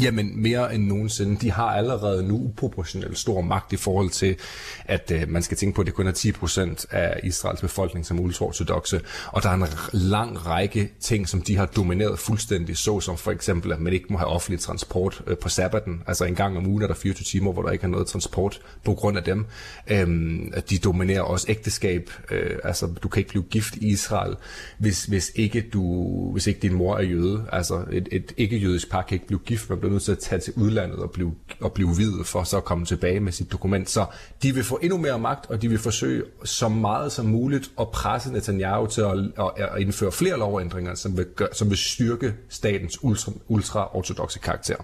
Jamen 0.00 0.42
mere 0.42 0.74
end 0.74 0.86
nogensinde. 0.86 1.36
De 1.40 1.50
har 1.50 1.64
allerede 1.64 2.28
nu 2.28 2.34
uproportionelt 2.34 3.18
stor 3.18 3.40
magt 3.40 3.72
i 3.72 3.76
forhold 3.76 4.10
til, 4.10 4.36
at 4.84 5.12
øh, 5.14 5.28
man 5.28 5.42
skal 5.42 5.56
tænke 5.56 5.74
på, 5.74 5.80
at 5.80 5.86
det 5.86 5.94
kun 5.94 6.06
er 6.06 6.12
10% 6.12 6.84
af 6.90 7.20
Israels 7.22 7.60
befolkning 7.60 8.06
som 8.06 8.20
ultraortodoxe, 8.20 9.00
og 9.26 9.42
der 9.42 9.48
er 9.48 9.54
en 9.54 9.66
lang 9.92 10.46
række 10.46 10.90
ting, 11.00 11.28
som 11.28 11.42
de 11.42 11.56
har 11.56 11.66
domineret 11.66 12.18
fuldstændig, 12.18 12.78
så 12.78 13.00
som 13.00 13.16
for 13.16 13.30
eksempel, 13.30 13.72
at 13.72 13.80
man 13.80 13.92
ikke 13.92 14.06
må 14.10 14.18
have 14.18 14.28
offentlig 14.28 14.60
transport 14.60 15.22
øh, 15.26 15.36
på 15.38 15.48
sabbaten. 15.48 16.02
Altså 16.06 16.24
en 16.24 16.34
gang 16.34 16.56
om 16.56 16.66
ugen 16.66 16.82
er 16.82 16.86
der 16.86 16.94
24 16.94 17.24
timer, 17.24 17.52
hvor 17.52 17.62
der 17.62 17.70
ikke 17.70 17.84
er 17.84 17.88
noget 17.88 18.06
transport 18.06 18.60
på 18.84 18.94
grund 18.94 19.18
af 19.18 19.24
dem. 19.24 19.46
Øhm, 19.90 20.52
de 20.70 20.78
dominerer 20.78 21.22
også 21.22 21.46
ægteskab. 21.48 22.10
Øh, 22.30 22.58
altså 22.64 22.86
du 22.86 23.08
kan 23.08 23.20
ikke 23.20 23.30
blive 23.30 23.44
gift 23.50 23.76
i 23.76 23.86
Israel, 23.86 24.36
hvis, 24.78 25.04
hvis, 25.04 25.32
ikke, 25.34 25.64
du, 25.72 26.32
hvis 26.32 26.46
ikke 26.46 26.60
din 26.60 26.74
mor 26.74 26.96
er 26.96 27.02
jøde. 27.02 27.44
Altså 27.52 27.84
et, 27.92 28.08
et 28.12 28.32
ikke-jødisk 28.36 28.90
par 28.90 29.02
kan 29.02 29.14
ikke 29.14 29.26
blive 29.26 29.40
gift, 29.44 29.70
med 29.83 29.83
bliver 29.84 29.92
nødt 29.92 30.02
til 30.02 30.12
at 30.12 30.18
tage 30.18 30.40
til 30.40 30.52
udlandet 30.56 30.98
og 30.98 31.10
blive, 31.10 31.34
og 31.60 31.72
blive 31.72 31.96
videt 31.96 32.26
for 32.26 32.42
så 32.42 32.56
at 32.56 32.64
komme 32.64 32.86
tilbage 32.86 33.20
med 33.20 33.32
sit 33.32 33.52
dokument. 33.52 33.90
Så 33.90 34.06
de 34.42 34.54
vil 34.54 34.64
få 34.64 34.78
endnu 34.82 34.98
mere 34.98 35.18
magt, 35.18 35.50
og 35.50 35.62
de 35.62 35.68
vil 35.68 35.78
forsøge 35.78 36.24
så 36.44 36.68
meget 36.68 37.12
som 37.12 37.26
muligt 37.26 37.70
at 37.80 37.88
presse 37.88 38.32
Netanyahu 38.32 38.86
til 38.86 39.00
at, 39.00 39.18
at, 39.38 39.68
at 39.74 39.80
indføre 39.80 40.12
flere 40.12 40.38
lovændringer, 40.38 40.94
som 40.94 41.16
vil, 41.16 41.26
gøre, 41.36 41.48
som 41.52 41.70
vil 41.70 41.78
styrke 41.78 42.34
statens 42.48 43.04
ultra, 43.04 43.32
ultra-ortodoxe 43.48 44.38
karakter. 44.38 44.76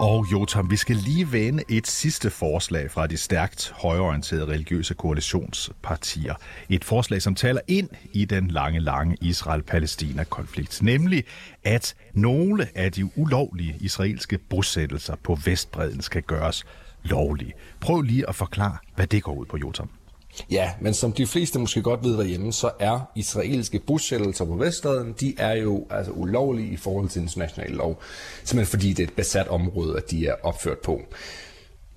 Og 0.00 0.26
Jotam, 0.32 0.70
vi 0.70 0.76
skal 0.76 0.96
lige 0.96 1.32
vende 1.32 1.64
et 1.68 1.86
sidste 1.86 2.30
forslag 2.30 2.90
fra 2.90 3.06
de 3.06 3.16
stærkt 3.16 3.72
højorienterede 3.76 4.46
religiøse 4.46 4.94
koalitionspartier. 4.94 6.34
Et 6.68 6.84
forslag, 6.84 7.22
som 7.22 7.34
taler 7.34 7.60
ind 7.68 7.88
i 8.12 8.24
den 8.24 8.48
lange, 8.50 8.80
lange 8.80 9.16
Israel-Palæstina-konflikt. 9.20 10.82
Nemlig, 10.82 11.24
at 11.64 11.94
nogle 12.14 12.68
af 12.74 12.92
de 12.92 13.18
ulovlige 13.18 13.76
israelske 13.80 14.38
bosættelser 14.38 15.16
på 15.16 15.38
Vestbreden 15.44 16.02
skal 16.02 16.22
gøres 16.22 16.66
lovlige. 17.02 17.52
Prøv 17.80 18.02
lige 18.02 18.28
at 18.28 18.34
forklare, 18.34 18.76
hvad 18.94 19.06
det 19.06 19.22
går 19.22 19.34
ud 19.34 19.46
på, 19.46 19.56
Jotam. 19.56 19.90
Ja, 20.50 20.70
men 20.80 20.94
som 20.94 21.12
de 21.12 21.26
fleste 21.26 21.58
måske 21.58 21.82
godt 21.82 22.04
ved 22.04 22.16
derhjemme, 22.16 22.52
så 22.52 22.70
er 22.80 23.10
israelske 23.16 23.78
bosættelser 23.78 24.44
på 24.44 24.56
Vestbredden, 24.56 25.14
de 25.20 25.34
er 25.38 25.56
jo 25.56 25.86
altså 25.90 26.12
ulovlige 26.12 26.72
i 26.72 26.76
forhold 26.76 27.08
til 27.08 27.22
international 27.22 27.70
lov, 27.70 28.02
simpelthen 28.44 28.70
fordi 28.70 28.88
det 28.92 29.02
er 29.02 29.06
et 29.06 29.12
besat 29.12 29.48
område, 29.48 29.96
at 29.96 30.10
de 30.10 30.26
er 30.26 30.34
opført 30.42 30.78
på. 30.78 31.00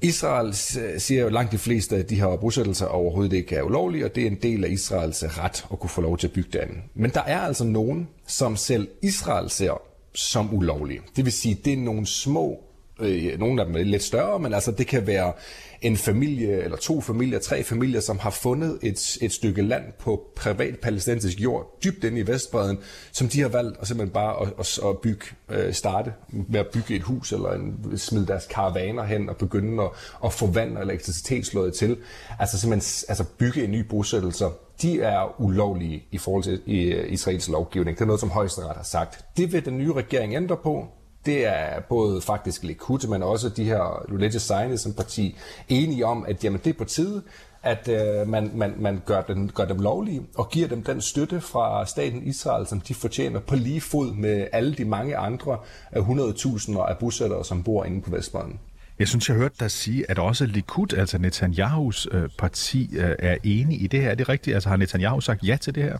Israel 0.01 0.53
siger 1.01 1.21
jo 1.21 1.29
langt 1.29 1.51
de 1.51 1.58
fleste, 1.58 1.95
at 1.97 2.10
de 2.10 2.15
her 2.15 2.38
bosættelser 2.38 2.86
overhovedet 2.86 3.34
ikke 3.34 3.55
er 3.55 3.62
ulovlige, 3.62 4.05
og 4.05 4.15
det 4.15 4.23
er 4.23 4.27
en 4.27 4.39
del 4.43 4.63
af 4.63 4.69
Israels 4.69 5.23
ret 5.23 5.65
at 5.71 5.79
kunne 5.79 5.89
få 5.89 6.01
lov 6.01 6.17
til 6.17 6.27
at 6.27 6.34
bygge 6.34 6.60
den. 6.60 6.84
Men 6.93 7.12
der 7.12 7.21
er 7.21 7.39
altså 7.39 7.63
nogen, 7.63 8.08
som 8.27 8.55
selv 8.55 8.88
Israel 9.01 9.49
ser 9.49 9.82
som 10.13 10.53
ulovlige. 10.53 11.01
Det 11.15 11.25
vil 11.25 11.34
sige, 11.34 11.58
det 11.65 11.73
er 11.73 11.77
nogle 11.77 12.08
små, 12.08 12.63
øh, 13.01 13.39
nogle 13.39 13.61
af 13.61 13.67
dem 13.67 13.75
er 13.75 13.83
lidt 13.83 14.03
større, 14.03 14.39
men 14.39 14.53
altså 14.53 14.71
det 14.71 14.87
kan 14.87 15.07
være 15.07 15.33
en 15.81 15.97
familie, 15.97 16.63
eller 16.63 16.77
to 16.77 17.01
familier, 17.01 17.39
tre 17.39 17.63
familier, 17.63 17.99
som 17.99 18.19
har 18.19 18.29
fundet 18.29 18.79
et, 18.81 19.17
et 19.21 19.33
stykke 19.33 19.61
land 19.61 19.83
på 19.99 20.23
privat 20.35 20.79
palæstinensisk 20.79 21.39
jord, 21.39 21.79
dybt 21.83 22.03
inde 22.03 22.19
i 22.19 22.27
Vestbreden, 22.27 22.77
som 23.11 23.27
de 23.27 23.41
har 23.41 23.47
valgt 23.47 23.77
at 23.81 23.87
simpelthen 23.87 24.13
bare 24.13 24.41
at, 24.41 24.53
at, 24.59 24.79
at 24.89 24.99
bygge, 24.99 25.25
øh, 25.49 25.73
starte 25.73 26.13
med 26.29 26.59
at 26.59 26.67
bygge 26.73 26.95
et 26.95 27.01
hus, 27.01 27.31
eller 27.31 27.53
en, 27.53 27.97
smide 27.97 28.27
deres 28.27 28.45
karavaner 28.49 29.03
hen 29.03 29.29
og 29.29 29.37
begynde 29.37 29.83
at, 29.83 29.89
at 30.25 30.33
få 30.33 30.47
vand 30.47 30.77
og 30.77 30.83
elektricitet 30.83 31.45
slået 31.45 31.73
til. 31.73 31.97
Altså 32.39 32.59
simpelthen 32.59 33.05
altså 33.09 33.23
bygge 33.37 33.63
en 33.63 33.71
ny 33.71 33.79
bosættelse 33.79 34.45
de 34.81 35.01
er 35.01 35.41
ulovlige 35.41 36.03
i 36.11 36.17
forhold 36.17 36.43
til 36.43 36.61
øh, 36.67 37.13
Israels 37.13 37.49
lovgivning. 37.49 37.97
Det 37.97 38.01
er 38.01 38.07
noget, 38.07 38.19
som 38.19 38.29
højesteret 38.29 38.75
har 38.75 38.83
sagt. 38.83 39.25
Det 39.37 39.53
vil 39.53 39.65
den 39.65 39.77
nye 39.77 39.93
regering 39.93 40.35
ændre 40.35 40.57
på 40.57 40.87
det 41.25 41.47
er 41.47 41.79
både 41.89 42.21
faktisk 42.21 42.63
Likud, 42.63 43.07
men 43.07 43.23
også 43.23 43.49
de 43.49 43.63
her 43.63 44.05
Religious 44.15 44.43
Zionism 44.43 44.91
parti 44.91 45.38
enige 45.69 46.05
om, 46.05 46.25
at 46.27 46.43
jamen, 46.43 46.62
det 46.63 46.69
er 46.69 46.77
på 46.77 46.86
tide, 46.86 47.21
at 47.63 47.88
øh, 47.88 48.27
man, 48.27 48.51
man, 48.53 48.73
man 48.77 49.01
gør, 49.05 49.21
den, 49.21 49.51
gør 49.55 49.65
dem 49.65 49.79
lovlige 49.79 50.21
og 50.36 50.49
giver 50.49 50.67
dem 50.67 50.84
den 50.84 51.01
støtte 51.01 51.41
fra 51.41 51.86
staten 51.86 52.23
Israel, 52.23 52.67
som 52.67 52.81
de 52.81 52.93
fortjener 52.93 53.39
på 53.39 53.55
lige 53.55 53.81
fod 53.81 54.13
med 54.13 54.47
alle 54.51 54.73
de 54.75 54.86
mange 54.86 55.17
andre 55.17 55.57
af 55.91 55.99
100.000 55.99 56.79
af 56.89 56.97
bosættere, 56.97 57.45
som 57.45 57.63
bor 57.63 57.86
inde 57.86 58.01
på 58.01 58.12
Vestbredden. 58.12 58.60
Jeg 58.99 59.07
synes, 59.07 59.29
jeg 59.29 59.38
hørte 59.38 59.55
dig 59.60 59.71
sige, 59.71 60.12
at 60.12 60.19
også 60.19 60.45
Likud, 60.45 60.93
altså 60.93 61.17
Netanyahus 61.17 62.07
øh, 62.12 62.29
parti, 62.38 62.89
øh, 62.97 63.15
er 63.19 63.38
enig 63.43 63.81
i 63.81 63.88
det 63.88 64.01
her. 64.01 64.10
Er 64.10 64.15
det 64.15 64.29
rigtigt? 64.29 64.53
Altså 64.53 64.69
har 64.69 64.77
Netanyahu 64.77 65.21
sagt 65.21 65.43
ja 65.43 65.57
til 65.62 65.75
det 65.75 65.84
her? 65.84 65.97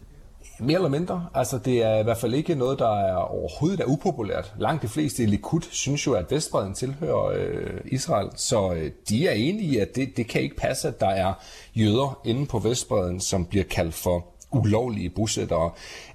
Mere 0.62 0.76
eller 0.76 0.89
mindre. 0.89 1.28
Altså, 1.34 1.58
det 1.58 1.84
er 1.84 2.00
i 2.00 2.04
hvert 2.04 2.17
fald 2.17 2.34
ikke 2.34 2.56
noget, 2.56 2.80
der 2.80 3.00
er 3.00 3.15
overhovedet 3.15 3.80
er 3.80 3.86
upopulært. 3.86 4.54
Langt 4.60 4.82
de 4.82 4.88
fleste 4.88 5.24
i 5.24 5.26
Likud 5.26 5.62
synes 5.71 6.08
jo, 6.08 6.13
at 6.13 6.32
Vestbreden 6.32 6.74
tilhører 6.74 7.26
øh, 7.26 7.82
Israel, 7.86 8.30
så 8.36 8.74
øh, 8.74 8.91
de 9.10 9.28
er 9.28 9.32
enige 9.32 9.69
i, 9.69 9.78
at 9.78 9.95
det, 9.95 10.17
det 10.17 10.28
kan 10.28 10.41
ikke 10.41 10.56
passe, 10.56 10.88
at 10.88 11.00
der 11.00 11.10
er 11.10 11.34
jøder 11.76 12.19
inde 12.26 12.45
på 12.45 12.60
Vestbreden, 12.60 13.19
som 13.19 13.45
bliver 13.45 13.65
kaldt 13.65 13.93
for 13.93 14.26
ulovlige 14.52 15.10
bosættere. 15.10 15.71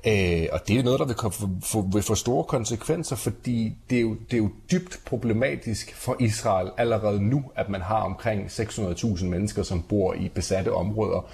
Øh, 0.06 0.46
og 0.52 0.68
det 0.68 0.78
er 0.78 0.82
noget, 0.82 1.00
der 1.00 1.06
vil, 1.06 1.16
få, 1.62 1.80
vil 1.92 2.02
få 2.02 2.14
store 2.14 2.44
konsekvenser, 2.44 3.16
fordi 3.16 3.72
det 3.90 3.98
er, 3.98 4.02
jo, 4.02 4.14
det 4.14 4.32
er 4.32 4.38
jo 4.38 4.50
dybt 4.70 5.00
problematisk 5.06 5.94
for 5.94 6.16
Israel 6.20 6.70
allerede 6.78 7.22
nu, 7.22 7.44
at 7.56 7.68
man 7.68 7.80
har 7.80 8.00
omkring 8.00 8.46
600.000 8.46 9.24
mennesker, 9.24 9.62
som 9.62 9.82
bor 9.82 10.14
i 10.14 10.28
besatte 10.28 10.72
områder. 10.72 11.28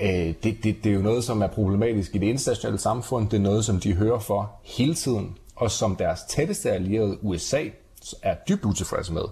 Øh, 0.00 0.08
det, 0.08 0.36
det, 0.42 0.84
det 0.84 0.86
er 0.86 0.94
jo 0.94 1.02
noget, 1.02 1.24
som 1.24 1.42
er 1.42 1.46
problematisk 1.46 2.14
i 2.14 2.18
det 2.18 2.26
internationale 2.26 2.78
samfund. 2.78 3.28
Det 3.30 3.36
er 3.36 3.40
noget, 3.40 3.64
som 3.64 3.80
de 3.80 3.94
hører 3.94 4.18
for 4.18 4.60
hele 4.62 4.94
tiden, 4.94 5.38
og 5.56 5.70
som 5.70 5.96
deres 5.96 6.20
tætteste 6.28 6.70
allierede 6.70 7.18
USA 7.24 7.62
er 8.22 8.34
dybt 8.48 8.64
utilfredse 8.64 9.12
med. 9.12 9.22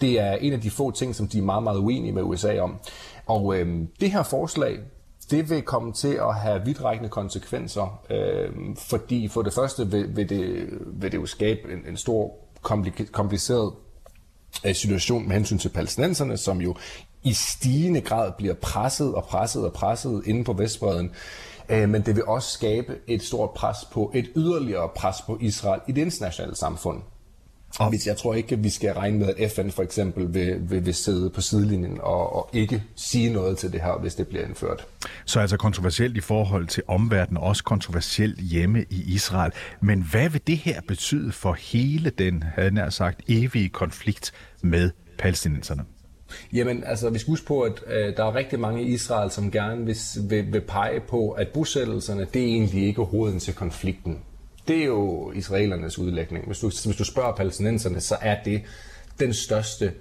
Det 0.00 0.20
er 0.20 0.32
en 0.32 0.52
af 0.52 0.60
de 0.60 0.70
få 0.70 0.90
ting, 0.90 1.14
som 1.14 1.28
de 1.28 1.38
er 1.38 1.42
meget, 1.42 1.62
meget 1.62 1.78
uenige 1.78 2.12
med 2.12 2.22
USA 2.22 2.60
om. 2.60 2.78
Og 3.26 3.58
øh, 3.58 3.78
det 4.00 4.10
her 4.10 4.22
forslag, 4.22 4.78
det 5.30 5.50
vil 5.50 5.62
komme 5.62 5.92
til 5.92 6.14
at 6.14 6.34
have 6.34 6.64
vidtrækkende 6.64 7.10
konsekvenser, 7.10 8.02
øh, 8.10 8.76
fordi 8.76 9.28
for 9.28 9.42
det 9.42 9.52
første 9.52 9.90
vil, 9.90 10.16
vil, 10.16 10.28
det, 10.28 10.68
vil 10.86 11.12
det 11.12 11.18
jo 11.18 11.26
skabe 11.26 11.72
en, 11.72 11.78
en 11.88 11.96
stor 11.96 12.34
kompliceret 13.12 13.72
øh, 14.66 14.74
situation 14.74 15.28
med 15.28 15.36
hensyn 15.36 15.58
til 15.58 15.68
palæstinenserne, 15.68 16.36
som 16.36 16.60
jo 16.60 16.74
i 17.24 17.32
stigende 17.32 18.00
grad 18.00 18.32
bliver 18.38 18.54
presset 18.54 19.14
og 19.14 19.24
presset 19.24 19.64
og 19.64 19.72
presset 19.72 20.22
inde 20.26 20.44
på 20.44 20.52
Vestbreden. 20.52 21.10
Øh, 21.68 21.88
men 21.88 22.02
det 22.02 22.16
vil 22.16 22.24
også 22.24 22.50
skabe 22.52 22.98
et 23.06 23.22
stort 23.22 23.50
pres 23.50 23.76
på, 23.92 24.12
et 24.14 24.30
yderligere 24.36 24.88
pres 24.96 25.16
på 25.26 25.38
Israel 25.40 25.80
i 25.88 25.92
det 25.92 26.02
internationale 26.02 26.56
samfund. 26.56 27.02
Og 27.78 27.88
hvis 27.88 28.06
jeg 28.06 28.16
tror 28.16 28.34
ikke, 28.34 28.54
at 28.54 28.64
vi 28.64 28.70
skal 28.70 28.92
regne 28.92 29.18
med, 29.18 29.34
at 29.38 29.52
FN 29.52 29.70
for 29.70 29.82
eksempel 29.82 30.34
vil, 30.34 30.70
vil, 30.70 30.86
vil 30.86 30.94
sidde 30.94 31.30
på 31.30 31.40
sidelinjen 31.40 31.98
og, 32.00 32.36
og 32.36 32.50
ikke 32.52 32.82
sige 32.96 33.32
noget 33.32 33.58
til 33.58 33.72
det 33.72 33.80
her, 33.80 33.98
hvis 34.00 34.14
det 34.14 34.28
bliver 34.28 34.46
indført. 34.46 34.86
Så 35.24 35.40
altså 35.40 35.56
kontroversielt 35.56 36.16
i 36.16 36.20
forhold 36.20 36.66
til 36.66 36.82
omverdenen, 36.88 37.42
også 37.42 37.64
kontroversielt 37.64 38.40
hjemme 38.40 38.84
i 38.90 39.14
Israel. 39.14 39.52
Men 39.80 40.02
hvad 40.10 40.28
vil 40.28 40.40
det 40.46 40.56
her 40.56 40.80
betyde 40.88 41.32
for 41.32 41.52
hele 41.52 42.10
den, 42.10 42.44
havde 42.54 42.72
jeg 42.74 42.92
sagt, 42.92 43.20
evige 43.28 43.68
konflikt 43.68 44.32
med 44.62 44.90
palæstinenserne? 45.18 45.84
Jamen, 46.52 46.84
altså, 46.84 47.10
vi 47.10 47.18
skal 47.18 47.30
huske 47.30 47.46
på, 47.46 47.60
at 47.60 47.82
øh, 47.86 48.16
der 48.16 48.24
er 48.24 48.34
rigtig 48.34 48.60
mange 48.60 48.82
i 48.82 48.86
Israel, 48.86 49.30
som 49.30 49.50
gerne 49.50 49.86
vil, 49.86 49.96
vil, 50.22 50.52
vil 50.52 50.60
pege 50.60 51.00
på, 51.00 51.30
at 51.30 51.48
bosættelserne, 51.48 52.26
det 52.34 52.42
er 52.42 52.46
egentlig 52.46 52.86
ikke 52.86 53.00
roden 53.02 53.38
til 53.38 53.54
konflikten. 53.54 54.18
Det 54.68 54.76
er 54.76 54.84
jo 54.84 55.32
israelernes 55.32 55.98
udlægning. 55.98 56.46
Hvis 56.46 56.58
du, 56.58 56.70
hvis 56.84 56.96
du 56.96 57.04
spørger 57.04 57.32
palæstinenserne, 57.32 58.00
så 58.00 58.16
er 58.20 58.36
det 58.44 58.62
den 59.20 59.32
største, 59.32 59.92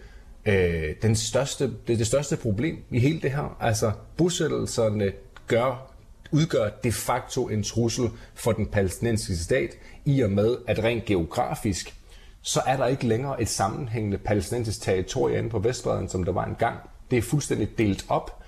øh, 0.46 0.84
den 1.02 1.16
største, 1.16 1.72
det, 1.88 1.94
er 1.94 1.98
det 1.98 2.08
største 2.08 2.38
problem 2.38 2.78
i 2.92 3.00
hele 3.00 3.22
det 3.22 3.32
her. 3.32 3.58
Altså, 3.60 3.92
bosættelserne 4.18 5.12
gør, 5.48 5.94
udgør 6.32 6.70
de 6.84 6.92
facto 6.92 7.48
en 7.48 7.64
trussel 7.64 8.10
for 8.36 8.52
den 8.52 8.66
palæstinensiske 8.66 9.44
stat, 9.44 9.78
i 10.06 10.22
og 10.22 10.32
med, 10.32 10.56
at 10.68 10.84
rent 10.84 11.06
geografisk, 11.06 12.01
så 12.42 12.62
er 12.68 12.78
der 12.78 12.86
ikke 12.86 13.08
længere 13.08 13.42
et 13.42 13.50
sammenhængende 13.50 14.18
palæstinensisk 14.18 14.82
territorie 14.82 15.38
inde 15.38 15.50
på 15.50 15.60
Vestbredden, 15.60 16.10
som 16.10 16.24
der 16.24 16.32
var 16.32 16.46
engang. 16.46 16.78
Det 17.12 17.18
er 17.18 17.22
fuldstændig 17.22 17.78
delt 17.78 18.06
op, 18.10 18.44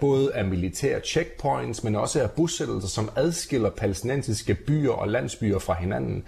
både 0.00 0.34
af 0.34 0.44
militære 0.44 1.00
checkpoints, 1.00 1.84
men 1.84 1.94
også 1.94 2.22
af 2.22 2.30
bosættelser, 2.30 2.88
som 2.88 3.10
adskiller 3.16 3.70
palæstinensiske 3.70 4.54
byer 4.54 4.92
og 4.92 5.08
landsbyer 5.08 5.58
fra 5.58 5.74
hinanden. 5.74 6.24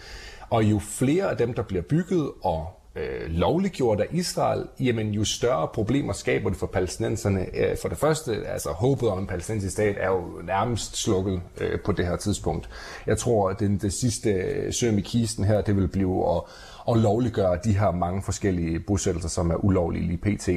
Og 0.51 0.65
jo 0.65 0.79
flere 0.79 1.31
af 1.31 1.37
dem, 1.37 1.55
der 1.55 1.63
bliver 1.63 1.83
bygget 1.83 2.31
og 2.43 2.82
øh, 2.97 3.31
lovliggjort 3.31 4.01
af 4.01 4.07
Israel, 4.11 4.67
jamen 4.81 5.11
jo 5.11 5.25
større 5.25 5.69
problemer 5.75 6.13
skaber 6.13 6.51
det 6.51 6.59
for 6.59 6.67
palæstinenserne. 6.67 7.47
Øh, 7.57 7.77
for 7.83 7.89
det 7.89 7.99
første, 7.99 8.47
altså 8.47 8.71
håbet 8.71 9.09
om 9.09 9.19
en 9.19 9.27
palæstinensisk 9.27 9.73
stat 9.73 9.97
er 9.99 10.09
jo 10.09 10.41
nærmest 10.45 10.97
slukket 10.97 11.43
øh, 11.61 11.81
på 11.81 11.93
det 11.93 12.07
her 12.07 12.17
tidspunkt. 12.17 12.69
Jeg 13.07 13.19
tror, 13.19 13.51
at 13.51 13.61
det, 13.61 13.83
det 13.83 13.93
sidste 13.93 14.31
øh, 14.31 14.73
søm 14.73 14.99
i 14.99 15.01
kisten 15.01 15.45
her, 15.45 15.61
det 15.61 15.77
vil 15.77 15.89
blive 15.89 16.37
at 16.37 16.43
og 16.85 16.97
lovliggøre 16.97 17.59
de 17.65 17.79
her 17.79 17.91
mange 17.91 18.23
forskellige 18.23 18.81
bosættelser, 18.81 19.29
som 19.29 19.51
er 19.51 19.65
ulovlige 19.65 20.07
lige 20.07 20.19
pt. 20.19 20.49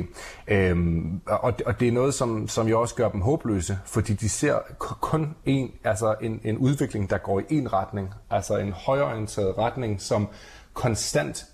Øhm, 0.48 1.21
og, 1.26 1.54
og 1.65 1.80
det 1.80 1.88
er 1.88 1.91
noget, 1.91 2.13
som, 2.13 2.48
som 2.48 2.67
jo 2.67 2.82
også 2.82 2.95
gør 2.95 3.10
dem 3.10 3.21
håbløse, 3.21 3.78
fordi 3.86 4.13
de 4.13 4.30
ser 4.30 4.56
kun 4.80 5.36
en, 5.45 5.71
altså 5.84 6.15
en, 6.21 6.41
en 6.43 6.58
udvikling, 6.58 7.10
der 7.10 7.17
går 7.17 7.39
i 7.39 7.43
en 7.50 7.74
retning, 7.74 8.13
altså 8.30 8.58
en 8.58 8.71
højorienteret 8.71 9.58
retning, 9.58 10.02
som 10.02 10.28
konstant 10.74 11.45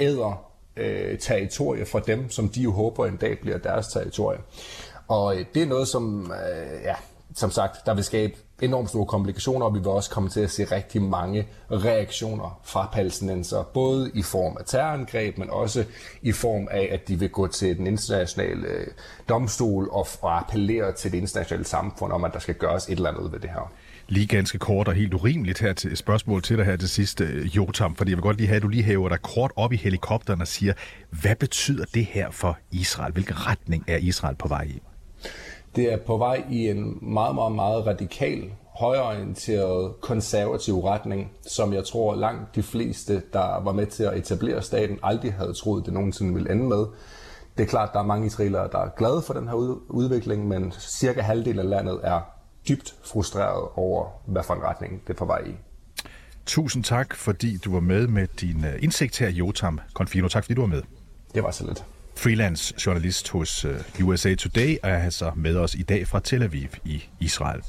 æder 0.00 0.44
øh, 0.76 1.18
territorier 1.18 1.84
fra 1.84 2.00
dem, 2.00 2.30
som 2.30 2.48
de 2.48 2.62
jo 2.62 2.72
håber 2.72 3.06
en 3.06 3.16
dag 3.16 3.38
bliver 3.40 3.58
deres 3.58 3.88
territorie. 3.88 4.38
Og 5.08 5.36
øh, 5.36 5.44
det 5.54 5.62
er 5.62 5.66
noget, 5.66 5.88
som, 5.88 6.32
øh, 6.32 6.82
ja, 6.84 6.94
som 7.38 7.50
sagt, 7.50 7.86
der 7.86 7.94
vil 7.94 8.04
skabe 8.04 8.34
enormt 8.62 8.88
store 8.88 9.06
komplikationer, 9.06 9.66
og 9.66 9.74
vi 9.74 9.78
vil 9.78 9.88
også 9.88 10.10
komme 10.10 10.28
til 10.28 10.40
at 10.40 10.50
se 10.50 10.64
rigtig 10.64 11.02
mange 11.02 11.48
reaktioner 11.70 12.60
fra 12.64 12.90
palæstinenser, 12.92 13.62
både 13.62 14.10
i 14.14 14.22
form 14.22 14.56
af 14.60 14.64
terrorangreb, 14.66 15.38
men 15.38 15.50
også 15.50 15.84
i 16.22 16.32
form 16.32 16.68
af, 16.70 16.88
at 16.92 17.08
de 17.08 17.18
vil 17.18 17.28
gå 17.28 17.46
til 17.46 17.76
den 17.76 17.86
internationale 17.86 18.66
øh, 18.66 18.86
domstol 19.28 19.88
og, 19.92 20.06
og 20.22 20.38
appellere 20.38 20.92
til 20.92 21.12
det 21.12 21.18
internationale 21.18 21.64
samfund 21.64 22.12
om, 22.12 22.24
at 22.24 22.32
der 22.32 22.38
skal 22.38 22.54
gøres 22.54 22.84
et 22.86 22.92
eller 22.92 23.10
andet 23.10 23.32
ved 23.32 23.40
det 23.40 23.50
her. 23.50 23.72
Lige 24.08 24.26
ganske 24.26 24.58
kort 24.58 24.88
og 24.88 24.94
helt 24.94 25.14
urimeligt 25.14 25.58
her 25.58 25.72
til 25.72 25.96
spørgsmål 25.96 26.42
til 26.42 26.56
dig 26.56 26.64
her 26.64 26.76
til 26.76 26.88
sidst, 26.88 27.20
øh, 27.20 27.56
Jotam, 27.56 27.94
fordi 27.94 28.10
jeg 28.10 28.16
vil 28.16 28.22
godt 28.22 28.36
lige 28.36 28.46
have, 28.46 28.56
at 28.56 28.62
du 28.62 28.68
lige 28.68 28.82
hæver 28.82 29.08
dig 29.08 29.22
kort 29.22 29.52
op 29.56 29.72
i 29.72 29.76
helikopteren 29.76 30.40
og 30.40 30.46
siger, 30.48 30.72
hvad 31.10 31.36
betyder 31.36 31.84
det 31.94 32.04
her 32.04 32.30
for 32.30 32.58
Israel? 32.72 33.12
Hvilken 33.12 33.46
retning 33.46 33.84
er 33.86 33.96
Israel 33.96 34.36
på 34.36 34.48
vej 34.48 34.62
i? 34.62 34.82
Det 35.78 35.92
er 35.92 35.96
på 35.96 36.16
vej 36.16 36.44
i 36.50 36.68
en 36.68 36.98
meget, 37.02 37.34
meget, 37.34 37.52
meget 37.52 37.86
radikal, 37.86 38.52
højorienteret, 38.78 40.00
konservativ 40.00 40.80
retning, 40.80 41.32
som 41.46 41.72
jeg 41.72 41.84
tror 41.84 42.14
langt 42.14 42.54
de 42.54 42.62
fleste, 42.62 43.22
der 43.32 43.62
var 43.62 43.72
med 43.72 43.86
til 43.86 44.02
at 44.02 44.16
etablere 44.16 44.62
staten, 44.62 44.98
aldrig 45.02 45.32
havde 45.32 45.52
troet, 45.52 45.86
det 45.86 45.92
nogensinde 45.92 46.34
ville 46.34 46.52
ende 46.52 46.64
med. 46.64 46.86
Det 47.56 47.62
er 47.62 47.66
klart, 47.66 47.90
der 47.92 47.98
er 47.98 48.04
mange 48.04 48.26
israelere, 48.26 48.68
der 48.72 48.78
er 48.78 48.88
glade 48.96 49.22
for 49.22 49.34
den 49.34 49.48
her 49.48 49.54
udvikling, 49.88 50.48
men 50.48 50.72
cirka 50.78 51.20
halvdelen 51.20 51.58
af 51.58 51.68
landet 51.68 52.00
er 52.02 52.20
dybt 52.68 52.94
frustreret 53.04 53.68
over, 53.74 54.06
hvad 54.26 54.42
for 54.42 54.54
en 54.54 54.62
retning 54.62 55.02
det 55.06 55.12
er 55.12 55.18
på 55.18 55.24
vej 55.24 55.42
i. 55.46 55.54
Tusind 56.46 56.84
tak, 56.84 57.14
fordi 57.14 57.56
du 57.56 57.72
var 57.72 57.80
med 57.80 58.06
med 58.06 58.26
din 58.40 58.64
øh, 58.64 58.82
indsigt 58.82 59.18
her, 59.18 59.28
Jotam 59.28 59.80
Confino. 59.94 60.28
Tak, 60.28 60.44
fordi 60.44 60.54
du 60.54 60.60
var 60.60 60.68
med. 60.68 60.82
Det 61.34 61.42
var 61.42 61.50
så 61.50 61.66
lidt 61.66 61.84
freelance 62.18 62.74
journalist 62.86 63.28
hos 63.28 63.64
øh, 63.64 63.80
USA 64.02 64.34
Today, 64.34 64.76
og 64.82 64.90
er 64.90 64.98
altså 64.98 65.32
med 65.36 65.56
os 65.56 65.74
i 65.74 65.82
dag 65.82 66.08
fra 66.08 66.20
Tel 66.20 66.42
Aviv 66.42 66.68
i 66.84 67.04
Israel. 67.20 67.62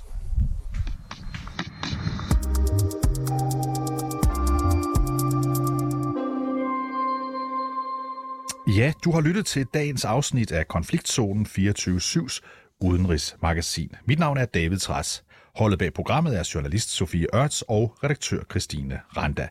Ja, 8.78 8.94
du 9.04 9.12
har 9.12 9.22
lyttet 9.22 9.46
til 9.46 9.66
dagens 9.74 10.06
afsnit 10.06 10.52
af 10.52 10.68
Konfliktzonen 10.68 11.46
24-7's 11.46 12.40
udenrigsmagasin. 12.82 13.92
Mit 14.06 14.20
navn 14.20 14.38
er 14.38 14.46
David 14.46 14.78
Træs. 14.78 15.24
Holdet 15.56 15.80
bag 15.80 15.94
programmet 15.94 16.38
er 16.38 16.50
journalist 16.54 16.90
Sofie 16.90 17.28
Ørts 17.34 17.62
og 17.68 17.96
redaktør 18.04 18.44
Christine 18.52 19.00
Randa. 19.18 19.48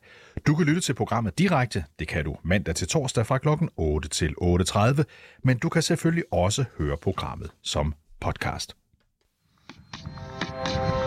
Du 0.47 0.55
kan 0.55 0.67
lytte 0.67 0.81
til 0.81 0.95
programmet 0.95 1.39
direkte. 1.39 1.85
Det 1.99 2.09
kan 2.09 2.25
du 2.25 2.37
mandag 2.43 2.75
til 2.75 2.89
torsdag 2.89 3.27
fra 3.27 3.39
kl. 3.39 3.49
8 3.77 4.09
til 4.09 4.35
8.30, 4.43 5.03
men 5.43 5.59
du 5.59 5.69
kan 5.69 5.83
selvfølgelig 5.83 6.25
også 6.33 6.65
høre 6.79 6.97
programmet 6.97 7.51
som 7.63 7.95
podcast. 8.21 8.75
thank 10.65 10.93
you 10.93 10.98